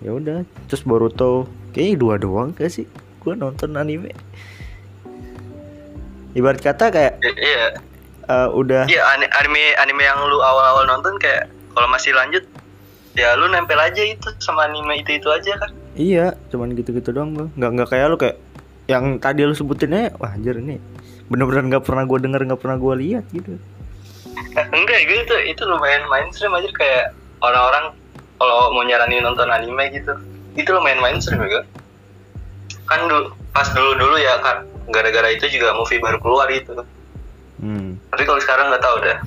[0.00, 1.46] Ya udah terus Boruto.
[1.76, 2.88] Kayaknya dua doang gak sih?
[3.20, 4.16] Gue nonton anime.
[6.32, 7.80] Ibarat kata kayak iya
[8.28, 12.44] eh, udah iya ani- anime anime yang lu awal-awal nonton kayak kalau masih lanjut
[13.12, 17.34] ya lu nempel aja itu sama anime itu itu aja kan Iya, cuman gitu-gitu doang
[17.34, 17.50] bro.
[17.58, 18.38] Nggak nggak kayak lu kayak
[18.86, 20.78] yang tadi lu sebutinnya, wah anjir ini
[21.26, 23.58] bener-bener nggak pernah gue denger nggak pernah gue lihat gitu.
[24.54, 27.04] enggak gitu itu lumayan mainstream aja kayak
[27.42, 27.90] orang-orang
[28.38, 30.14] kalau mau nyaranin nonton anime gitu
[30.54, 31.66] itu lumayan mainstream juga
[32.86, 36.78] kan dulu pas dulu dulu ya kan gara-gara itu juga movie baru keluar gitu
[37.58, 37.98] Hmm.
[38.14, 39.18] tapi kalau sekarang nggak tahu dah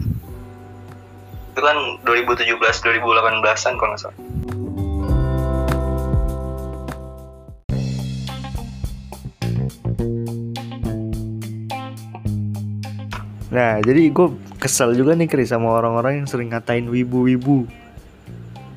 [1.51, 4.19] itu kan 2017 2018an kalau nggak salah
[13.51, 14.27] Nah, jadi gue
[14.63, 17.67] kesel juga nih Kris sama orang-orang yang sering ngatain wibu-wibu.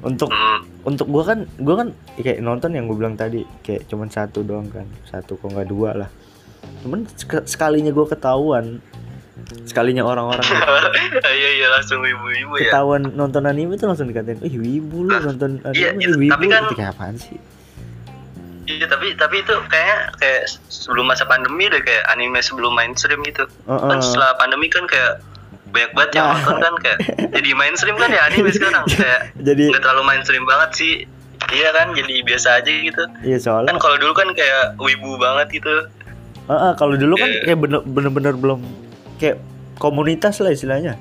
[0.03, 0.83] Untuk hmm.
[0.83, 1.89] untuk gue kan gue kan
[2.19, 5.91] kayak nonton yang gue bilang tadi kayak cuman satu doang kan, satu kok nggak dua
[5.95, 6.11] lah.
[6.83, 8.83] Cuman sek- sekalinya gue ketahuan,
[9.65, 10.43] sekalinya orang-orang
[11.35, 15.59] iya iya langsung ibu-ibu ya ketahuan nonton anime tuh langsung dikatain, "Ih, wibu lu nonton
[15.63, 17.37] anime, iya, itu- wibu." tapi kan- Itu kayak apaan sih?
[18.65, 23.45] Iya tapi tapi itu kayak kayak sebelum masa pandemi deh kayak anime sebelum mainstream gitu.
[23.63, 23.77] Heeh.
[23.87, 25.21] Kan setelah pandemi kan kayak
[25.67, 26.39] banyak banget yang Nah.
[26.39, 26.99] nonton kan kayak
[27.31, 30.93] jadi mainstream kan ya anime sekarang kayak Jadi nggak terlalu mainstream banget sih.
[31.47, 33.05] Iya kan jadi biasa aja gitu.
[33.21, 35.75] iya soalnya Kan kalau dulu kan kayak wibu banget gitu.
[36.45, 37.41] Heeh, kalau dulu kan Iya.
[37.45, 38.65] kayak bener- bener-bener belum
[39.17, 39.39] kayak
[39.77, 40.95] komunitas lah istilahnya.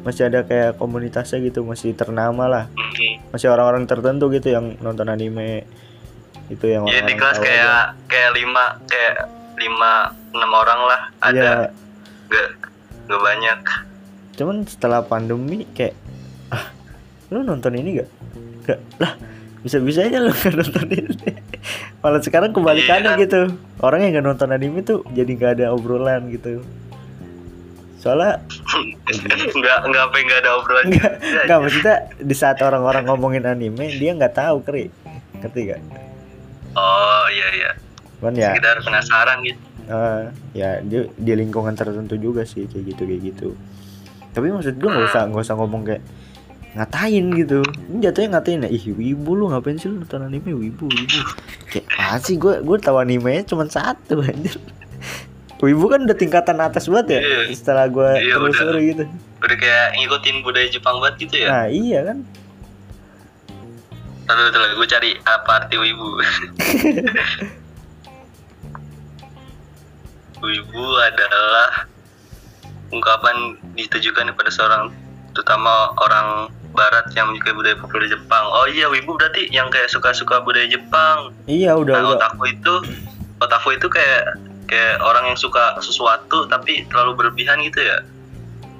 [0.00, 2.64] Masih ada kayak komunitasnya gitu, masih ternama lah.
[3.30, 5.68] Masih orang-orang tertentu gitu yang nonton anime.
[6.48, 11.68] Itu yang Ya di kelas kayak kayak lima kayak lima enam orang lah ada
[12.26, 12.48] nggak
[13.06, 13.58] nggak banyak.
[14.32, 15.92] cuman setelah pandemi kayak
[16.48, 16.64] ah,
[17.28, 18.08] lu nonton ini gak?
[18.64, 19.12] Gak lah,
[19.60, 21.30] bisa-bisa aja lu gak nonton ini.
[22.00, 23.20] Malah sekarang kebalikannya Iya kan?
[23.20, 23.40] gitu.
[23.78, 26.64] Orang yang gak nonton anime tuh jadi gak ada obrolan gitu.
[28.00, 28.40] Soalnya
[29.60, 30.84] nggak nggak apa nggak ada obrolan.
[30.88, 31.40] Enggak, juga.
[31.44, 34.88] enggak maksudnya di saat orang-orang ngomongin anime dia nggak tahu kri,
[35.38, 35.80] ngerti gak?
[36.72, 37.70] Oh iya iya.
[38.20, 39.60] Cuman ya, Sekedar penasaran gitu.
[39.90, 40.22] eh,
[40.56, 43.48] ya di, di lingkungan tertentu juga sih kayak gitu kayak gitu.
[44.32, 46.02] Tapi maksud gue nggak usah nggak usah ngomong kayak
[46.70, 47.60] ngatain gitu.
[47.90, 51.18] Ini jatuhnya ngatain ya, ih wibu lu ngapain sih lu nonton anime wibu wibu.
[51.68, 54.56] Kayak apa sih gue gue tahu animenya cuma satu anjir.
[55.60, 57.52] Wibu kan udah tingkatan atas banget ya Iya.
[57.52, 58.48] setelah gue Iya, udah.
[58.48, 59.04] telusuri gitu.
[59.38, 61.48] Udah kayak ngikutin budaya Jepang banget gitu ya.
[61.48, 62.18] Nah iya kan.
[64.24, 66.08] Lalu lalu gue cari apa arti wibu.
[70.40, 71.84] wibu adalah
[72.90, 73.36] ungkapan
[73.74, 74.82] ditujukan kepada seorang
[75.30, 75.70] terutama
[76.00, 78.44] orang barat yang menyukai budaya populer Jepang.
[78.48, 81.34] Oh iya, wibu berarti yang kayak suka-suka budaya Jepang.
[81.44, 82.18] Iya udah Nah, udah.
[82.18, 82.74] otaku itu
[83.36, 84.38] otaku itu kayak
[84.70, 87.98] kayak orang yang suka sesuatu tapi terlalu berlebihan gitu ya.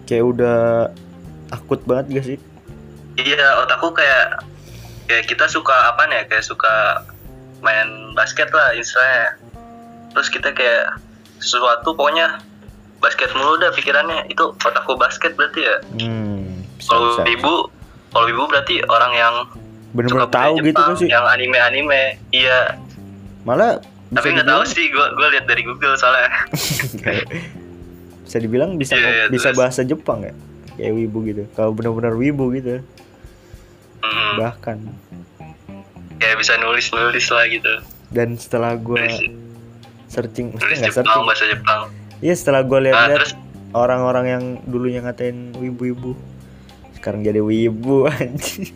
[0.07, 0.61] Kayak udah
[1.51, 2.39] takut banget gak sih?
[3.19, 4.47] Iya, otakku kayak
[5.11, 6.23] kayak kita suka apa nih?
[6.23, 6.75] ya, Kayak suka
[7.61, 9.35] main basket lah istilahnya.
[10.15, 11.03] Terus kita kayak
[11.43, 12.39] sesuatu pokoknya
[13.03, 14.31] basket mulu dah pikirannya.
[14.31, 15.77] Itu otakku basket berarti ya.
[15.99, 17.69] Hmm, Kalau ibu
[18.11, 19.35] kalau wibu berarti orang yang
[19.91, 22.79] bener-bener tahu gitu Jepang, kan sih yang anime anime iya
[23.43, 26.31] malah tapi nggak tahu sih gue gue lihat dari Google soalnya.
[28.27, 29.59] Bisa dibilang bisa Iya, iya, bisa terus.
[29.59, 30.31] bahasa Jepang ya?
[30.79, 31.43] Kayak wibu gitu.
[31.53, 32.79] Kalau benar-benar wibu gitu.
[34.01, 34.79] Hmm, bahkan.
[36.17, 37.73] Kayak bisa nulis nulis lah gitu.
[38.07, 39.19] Dan setelah gua nulis,
[40.07, 41.25] searching nulis Jepang searching.
[41.27, 41.81] bahasa Jepang.
[42.23, 43.33] Iya setelah gua nah lihat-lihat terus?
[43.73, 46.15] orang-orang yang dulunya ngatain wibu-wibu.
[46.95, 48.71] Sekarang jadi wibu anjing.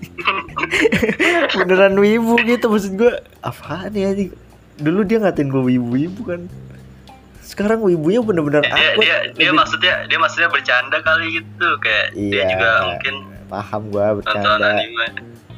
[1.62, 3.22] Beneran wibu gitu maksud gua.
[3.38, 4.34] Apaan ya anjing
[4.76, 6.42] dulu dia ngatain gua wibu-wibu kan.
[7.40, 8.98] Sekarang wibunya bener-bener dia awkward.
[8.98, 11.68] dia dia Lebih- maksudnya dia maksudnya bercanda kali gitu.
[11.78, 12.44] Kayak dia Iya.
[12.50, 13.14] juga mungkin
[13.44, 14.68] paham gua nonton bercanda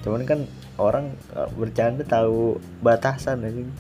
[0.02, 0.38] cuman kan
[0.76, 3.70] orang uh, bercanda tahu batasan anjing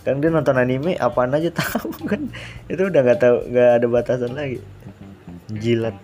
[0.00, 2.26] kan dia nonton anime apaan aja tahu kan.
[2.66, 4.58] Itu udah nggak tahu nggak ada batasan lagi.
[5.50, 5.94] Jilat.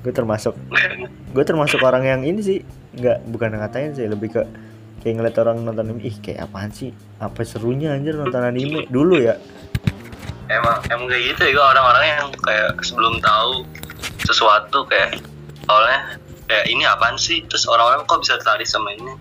[0.00, 0.54] Gue termasuk
[1.34, 2.58] gue termasuk orang yang ini sih.
[2.92, 4.42] Nggak bukan ngatain sih lebih ke
[5.06, 6.02] kayak ngeliat orang nonton anime.
[6.02, 6.90] Ih kayak apaan sih?
[7.22, 8.90] Apa serunya anjir nonton anime?
[8.90, 9.38] Dulu ya?
[10.50, 13.62] Emang emang kayak gitu ya orang-orang yang kayak sebelum tahu
[14.26, 15.22] sesuatu kayak
[15.70, 16.18] awalnya
[16.50, 17.46] kayak ini apaan sih?
[17.46, 19.14] Terus orang-orang kok bisa tertarik sama ini?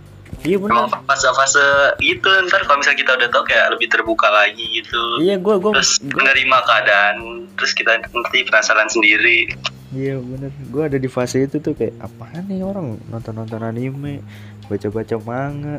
[0.46, 4.66] Iya emang benar fase-fase gitu ntar kalau misalnya kita udah tahu kayak lebih terbuka lagi
[4.82, 5.22] gitu.
[5.22, 7.16] Iya gue gue terus menerima keadaan
[7.58, 9.54] terus kita nanti penasaran sendiri.
[9.96, 14.20] Iya bener, gue ada di fase itu tuh kayak apaan nih orang nonton-nonton anime,
[14.68, 15.78] baca-baca manga,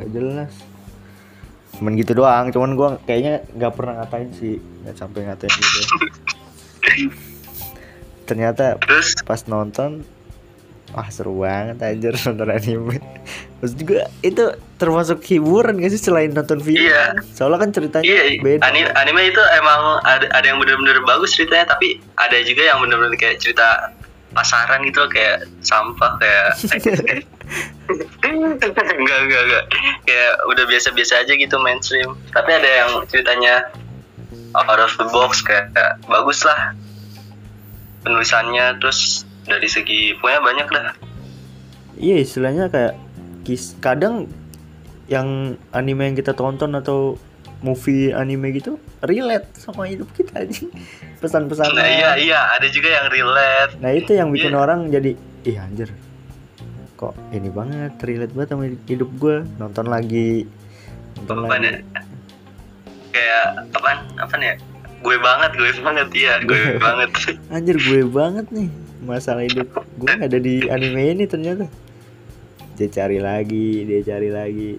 [0.00, 0.52] gak jelas.
[1.76, 5.80] Cuman gitu doang, cuman gue kayaknya nggak pernah ngatain sih, nggak sampai ngatain gitu.
[8.28, 10.04] Ternyata terus pas nonton,
[10.92, 13.00] wah seru banget anjir nonton anime.
[13.62, 16.82] Maksud gue itu termasuk hiburan gak sih selain nonton film?
[16.82, 17.14] Iya.
[17.30, 18.62] Soalnya kan ceritanya iya beda.
[18.66, 23.14] anime, anime itu emang ada ada yang bener-bener bagus ceritanya tapi ada juga yang bener-bener
[23.14, 23.94] kayak cerita
[24.32, 26.48] pasaran gitu loh, kayak sampah kayak
[28.24, 29.64] enggak enggak enggak.
[30.08, 32.16] Kayak udah biasa-biasa aja gitu mainstream.
[32.32, 33.68] Tapi ada yang ceritanya
[34.56, 36.72] out of the box kayak, kayak bagus lah
[38.02, 38.80] penulisannya.
[38.80, 40.88] Terus dari segi pokoknya banyak dah.
[42.00, 42.96] Iya istilahnya kayak
[43.44, 44.30] kis kadang
[45.10, 47.20] yang anime yang kita tonton atau
[47.62, 50.66] movie anime gitu relate sama hidup kita aja
[51.22, 53.72] pesan-pesan nah iya iya ada juga yang relate.
[53.78, 54.58] Nah itu yang bikin Iya.
[54.58, 55.10] orang jadi
[55.44, 55.88] ih anjir.
[56.94, 60.44] Kok ini banget relate banget sama hidup gue nonton lagi.
[61.16, 61.82] Nonton apaan ya lagi
[63.10, 63.98] kayak apaan?
[64.16, 64.54] Apaan ya?
[65.00, 66.06] Gue banget gue banget.
[66.12, 67.10] Iya gue Gue- banget.
[67.48, 68.68] Anjir gue banget nih
[69.00, 69.66] masalah hidup.
[69.94, 71.66] Gue ada di anime ini ternyata.
[72.72, 74.72] Dia cari lagi dia cari lagi.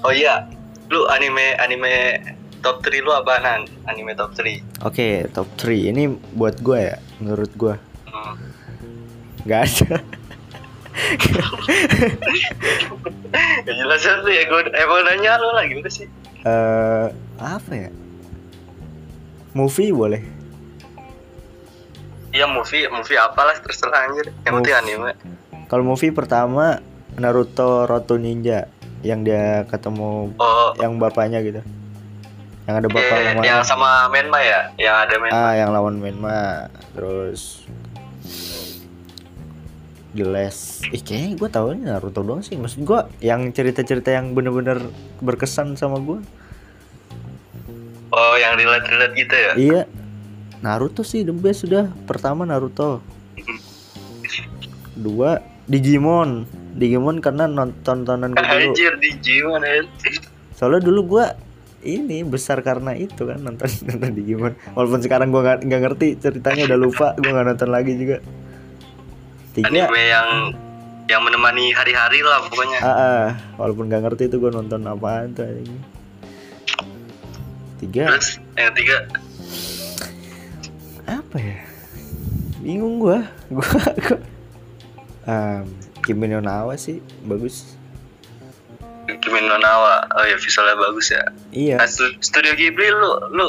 [0.00, 0.44] Oh iya
[0.86, 2.20] lu anime anime
[2.64, 7.52] top 3 lu apaanan anime top 3 oke top 3 ini buat gue ya menurut
[7.52, 7.74] gue
[8.08, 8.34] hmm.
[9.44, 10.00] nggak ada.
[13.66, 16.08] Gak jelas tuh ya gue eh mau nanya lu lagi udah sih?
[16.46, 17.06] Eh
[17.36, 17.90] apa ya?
[19.52, 20.22] Movie boleh.
[22.34, 24.30] Iya movie movie apalah terserah anjir.
[24.46, 25.12] Yang penting anime.
[25.70, 26.82] Kalau movie pertama
[27.18, 28.66] Naruto Roto Ninja
[29.04, 30.72] yang dia ketemu oh.
[30.80, 31.60] yang bapaknya gitu
[32.64, 34.60] yang ada bapak eh, mamanya yang sama Menma ya?
[34.80, 35.36] Yang ada Menma.
[35.36, 36.72] Ah yang lawan Menma.
[36.96, 37.68] Terus
[40.16, 40.80] jelas.
[40.88, 42.56] Ih kayaknya gue tau Naruto doang sih.
[42.56, 44.80] Maksud gue yang cerita-cerita yang bener-bener
[45.20, 46.20] berkesan sama gue
[48.14, 49.52] oh yang relate relate gitu ya?
[49.58, 49.82] Iya.
[50.64, 51.92] Naruto sih the best sudah.
[52.08, 53.04] Pertama Naruto.
[55.04, 56.48] Dua Digimon.
[56.74, 58.72] Digimon karena nonton tontonan gue dulu.
[58.72, 59.84] Anjir di Digimon ya
[60.54, 61.34] soalnya dulu gua
[61.84, 64.52] ini besar karena itu kan nonton nonton Digimon.
[64.72, 68.18] Walaupun sekarang gua nggak ngerti ceritanya udah lupa gua nggak nonton lagi juga.
[69.54, 69.70] Tiga.
[69.70, 70.28] Anime yang
[71.04, 72.80] yang menemani hari-hari lah pokoknya.
[72.80, 73.26] Ah, ah,
[73.60, 75.80] walaupun nggak ngerti itu gua nonton apaan tuh anjing.
[77.84, 78.08] tiga.
[78.08, 78.96] Terus yang ketiga?
[81.04, 81.56] Apa ya?
[82.64, 83.28] Bingung gua.
[83.52, 83.68] Gua,
[84.00, 84.18] gua.
[85.24, 85.64] Um,
[86.04, 86.40] Kimi no
[86.76, 87.80] sih bagus
[89.06, 90.04] Kimi no Nawa.
[90.10, 91.22] Oh ya visualnya bagus ya.
[91.50, 91.76] Iya.
[91.76, 93.48] Nah, stu- Studio Ghibli lu lu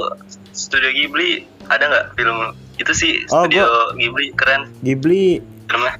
[0.51, 2.37] Studio Ghibli ada nggak film
[2.75, 3.13] itu sih?
[3.29, 4.71] Oh, Studio Ghibli keren.
[4.81, 5.39] Ghibli.
[5.65, 5.95] Filmnya?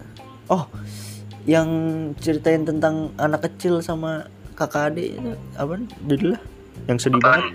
[0.47, 0.67] Oh
[1.45, 1.69] yang
[2.17, 6.39] ceritain tentang anak kecil sama kakak adik itu apa judulnya?
[6.85, 7.53] Yang sedih banget.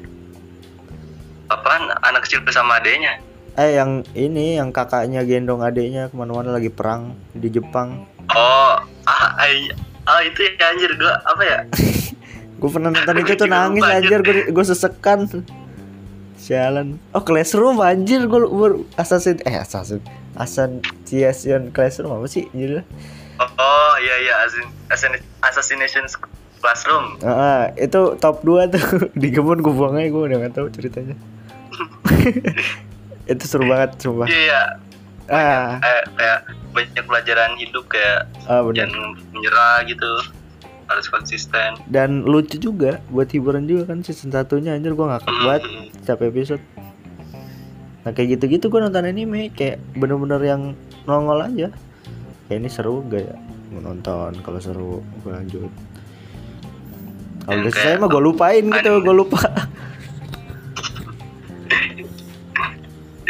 [1.48, 1.90] Apaan?
[2.00, 3.18] Anak kecil bersama adenya
[3.58, 8.06] eh yang ini yang kakaknya gendong adiknya ke mana-mana lagi perang di Jepang.
[8.30, 9.74] Oh ah, ay-
[10.10, 11.58] ah itu ya anjir gua apa ya
[12.60, 15.18] gue pernah nonton itu tuh nangis lupa, anjir gue gue sesekan
[16.34, 22.86] sialan oh classroom anjir gue gue assassin eh assassin Assassination Classroom apa sih judulnya?
[23.40, 26.04] Oh iya iya Assassin- Assassin- Assassination
[26.60, 27.18] Classroom.
[27.20, 28.84] Ah, ah, itu top 2 tuh
[29.20, 31.16] di kebun gue buang aja gue udah gak tahu ceritanya.
[33.32, 34.28] itu seru banget sumpah.
[34.28, 34.62] Iya iya.
[35.30, 36.38] Ah, Kayak, kayak
[36.70, 38.74] banyak pelajaran hidup kayak ah benar.
[38.82, 40.10] jangan menyerah gitu.
[40.84, 41.78] Harus konsisten.
[41.86, 45.86] Dan lucu juga buat hiburan juga kan season satunya anjir gue ngakak banget Hmm.
[45.96, 46.62] setiap episode.
[48.00, 50.62] Nah kayak gitu-gitu gue nonton anime kayak bener-bener yang
[51.06, 51.70] nongol aja.
[52.44, 53.36] Kayak ini seru gak ya?
[53.70, 55.70] Mau nonton kalau seru gue lanjut.
[57.40, 59.38] Kalau udah selesai mah gue lupain gitu, gue lupa.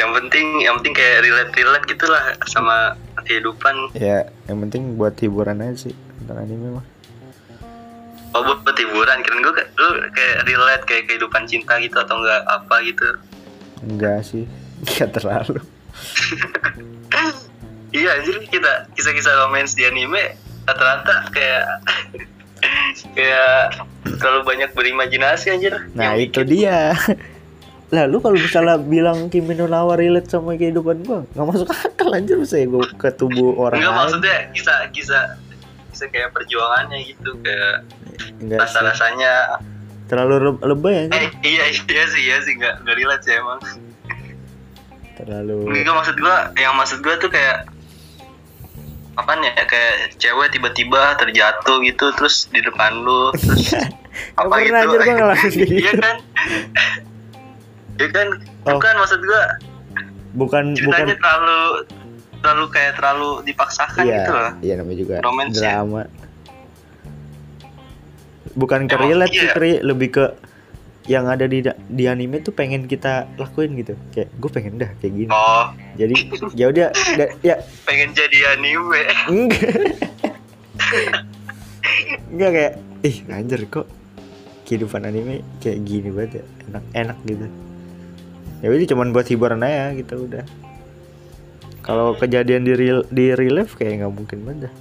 [0.00, 2.96] Yang penting yang penting kayak relate relate gitulah sama
[3.28, 3.92] kehidupan.
[3.92, 5.94] ya, yang penting buat hiburan aja sih
[6.24, 6.86] nonton anime mah.
[8.32, 9.20] Oh buat, buat hiburan.
[9.20, 13.04] Kirain gue lu kayak relate kayak kehidupan cinta gitu atau enggak apa gitu.
[13.84, 14.48] Enggak sih,
[14.88, 15.60] enggak terlalu.
[17.90, 21.66] Iya anjir kita kisah-kisah romance di anime rata-rata kayak
[23.18, 25.74] kayak terlalu banyak berimajinasi anjir.
[25.98, 26.94] Nah Yang itu dia.
[27.90, 32.08] Lalu kalau misalnya bilang Kimi no Na wa relate sama kehidupan gua, nggak masuk akal
[32.10, 33.98] anjir bisa ya gua ke tubuh orang Enggak lain.
[34.00, 35.24] maksudnya kisah-kisah
[35.90, 37.82] kisah kayak perjuangannya gitu kayak
[38.38, 38.62] Enggak sih.
[38.62, 39.32] rasa-rasanya
[40.06, 41.30] Terlalu lebay eh anjir.
[41.42, 43.58] iya iya sih iya sih nggak nggak relate sih emang
[45.12, 47.66] Terlalu enggak maksud gua yang maksud gua tuh kayak
[49.12, 53.66] apa ya kayak cewek tiba-tiba terjatuh gitu terus di depan lu terus
[54.38, 54.72] Nggak ngelakuin
[55.58, 55.98] kayak iya gitu.
[55.98, 56.16] kan
[58.00, 58.28] iya kan
[58.60, 58.76] Oh.
[58.76, 59.44] bukan maksud gua
[60.32, 61.60] bukan bukan ceritanya terlalu
[62.40, 65.76] terlalu kayak terlalu dipaksakan iya, gitu loh iya namanya juga Romance ya.
[65.76, 66.02] drama.
[68.50, 69.54] Bukan ke relate sih, iya.
[69.54, 69.72] Kri.
[69.78, 70.24] lebih ke
[71.06, 73.94] yang ada di di anime tuh pengen kita lakuin gitu.
[74.10, 75.30] Kayak gue pengen dah kayak gini.
[75.30, 76.14] oh Jadi
[76.52, 79.70] ya udah da- ya pengen jadi anime enggak
[82.28, 82.72] enggak kayak
[83.02, 83.86] ih anjir kok
[84.64, 87.46] kehidupan anime kayak gini banget ya enak enak gitu
[88.60, 90.44] ya udah cuman buat hiburan aja gitu udah
[91.80, 94.72] kalau kejadian di real di real life kayak nggak mungkin banget.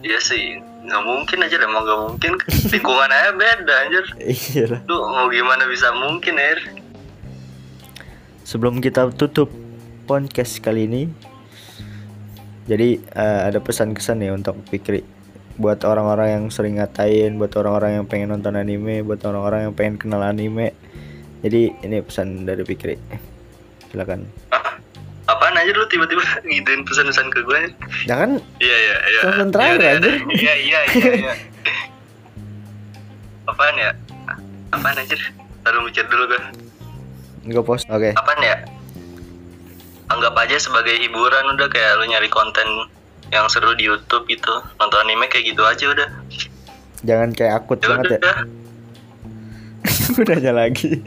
[0.00, 2.32] Iya sih, nggak mungkin aja emang nggak mungkin.
[2.72, 4.04] Lingkungan aja beda anjir.
[4.22, 6.56] iya lah Lu mau gimana bisa mungkin ya?
[8.42, 9.48] sebelum kita tutup
[10.04, 11.02] podcast kali ini
[12.68, 15.06] jadi eh, ada pesan-kesan ya untuk Fikri
[15.56, 19.96] buat orang-orang yang sering ngatain buat orang-orang yang pengen nonton anime buat orang-orang yang pengen
[19.96, 20.74] kenal anime
[21.42, 22.94] jadi ini pesan dari Fikri
[23.88, 24.78] silakan Ah,
[25.28, 27.60] apaan aja lu tiba-tiba ngidin pesan-pesan ke gue?
[28.04, 29.20] jangan Iya iya iya.
[29.22, 30.14] Telepon terakhir, Iya, iya, anjir.
[30.32, 31.12] Iya iya iya.
[31.18, 31.34] iya.
[33.48, 33.90] Apaan ya?
[34.70, 35.20] Apaan anjir?
[35.60, 36.42] Taruh mikir dulu gue.
[37.42, 38.56] nggak post oke Apaan ya?
[40.08, 42.66] Anggap aja sebagai hiburan udah kayak lu nyari konten
[43.28, 44.52] yang seru di YouTube gitu.
[44.76, 46.08] Nonton anime kayak gitu aja udah.
[47.02, 48.36] jangan kayak akut Ya banget ya udah.
[50.14, 51.02] udahnya lagi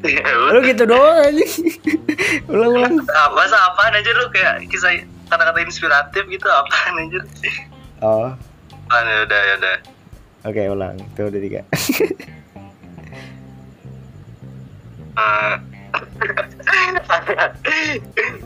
[0.00, 0.64] Ya lu udah.
[0.64, 1.44] gitu doang aja
[2.48, 3.04] ulang-ulang.
[3.04, 4.32] Apa sih apaan aja lu?
[4.32, 4.96] Kayak kisah
[5.28, 7.22] kata-kata inspiratif gitu apaan anjir
[8.00, 8.32] oh.
[8.88, 9.76] Apaan ya udah ya udah.
[10.48, 10.96] Oke ulang.
[11.14, 11.60] Tuh udah tiga.
[15.10, 15.54] Eh,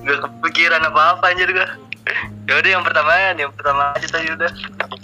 [0.05, 1.69] Gak kepikiran apa-apa anjir gue
[2.45, 4.53] Ya udah yang pertama ya, yang pertama aja tadi udah.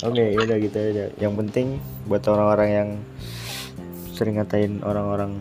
[0.04, 1.04] Oke, udah gitu aja.
[1.16, 1.66] Yang penting
[2.04, 2.88] buat orang-orang yang
[4.20, 5.40] sering ngatain orang-orang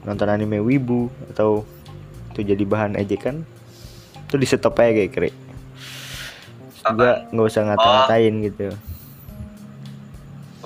[0.00, 1.68] nonton anime wibu atau
[2.32, 3.44] itu jadi bahan ejekan,
[4.24, 5.30] itu di stop aja kayak kiri.
[6.80, 8.72] Juga nggak usah ngata-ngatain gitu.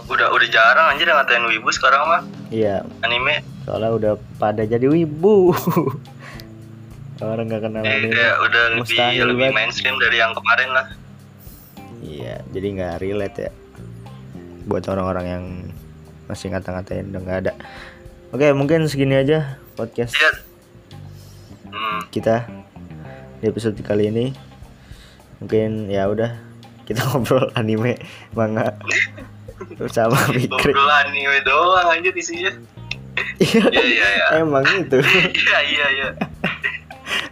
[0.05, 4.85] Udah udah jarang anjir yang ngatain wibu sekarang mah Iya, anime soalnya udah pada jadi
[4.85, 5.51] wibu.
[7.25, 8.13] orang nggak kenal eh, anime.
[8.13, 9.57] kayak udah lebih mustahil lebih banget.
[9.57, 10.87] mainstream dari yang kemarin lah
[11.99, 13.53] Iya, jadi nggak relate ya.
[14.67, 15.45] Buat orang-orang yang
[16.27, 17.53] masih ngata-ngatain udah nggak ada.
[18.31, 20.31] Oke, mungkin segini aja podcast Iya.
[21.71, 22.47] Hmm, kita
[23.39, 24.27] di episode kali ini.
[25.43, 26.35] Mungkin ya udah
[26.85, 27.99] kita ngobrol anime
[28.33, 28.75] manga
[29.81, 30.73] bersama Fikri.
[30.73, 32.53] ngobrol anime doang anjir isinya.
[33.39, 34.27] Iya Iya iya iya.
[34.43, 34.99] emang itu.
[35.45, 36.09] Iya iya iya.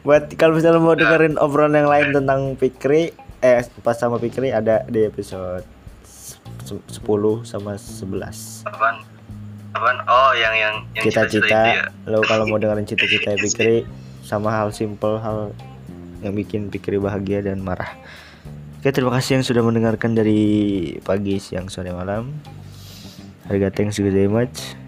[0.02, 4.86] Buat kalau misalnya mau dengerin obrolan yang lain tentang Fikri eh pas sama Fikri ada
[4.86, 5.66] di episode
[6.64, 6.88] 10
[7.42, 8.96] sama 11 Apaan?
[9.72, 9.98] Apaan?
[10.06, 11.84] Oh yang yang yang cita-cita ya.
[12.06, 13.84] lo kalau mau dengerin cita-cita Fikri
[14.22, 15.50] sama hal simple hal
[16.22, 17.90] yang bikin Fikri bahagia dan marah.
[18.78, 20.42] Oke terima kasih yang sudah mendengarkan dari
[21.02, 22.30] pagi siang sore malam.
[23.50, 24.78] Harga thanks you very much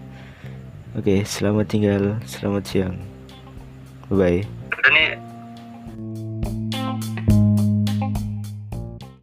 [0.95, 2.95] Oke selamat tinggal selamat siang.
[4.07, 5.14] Bye bye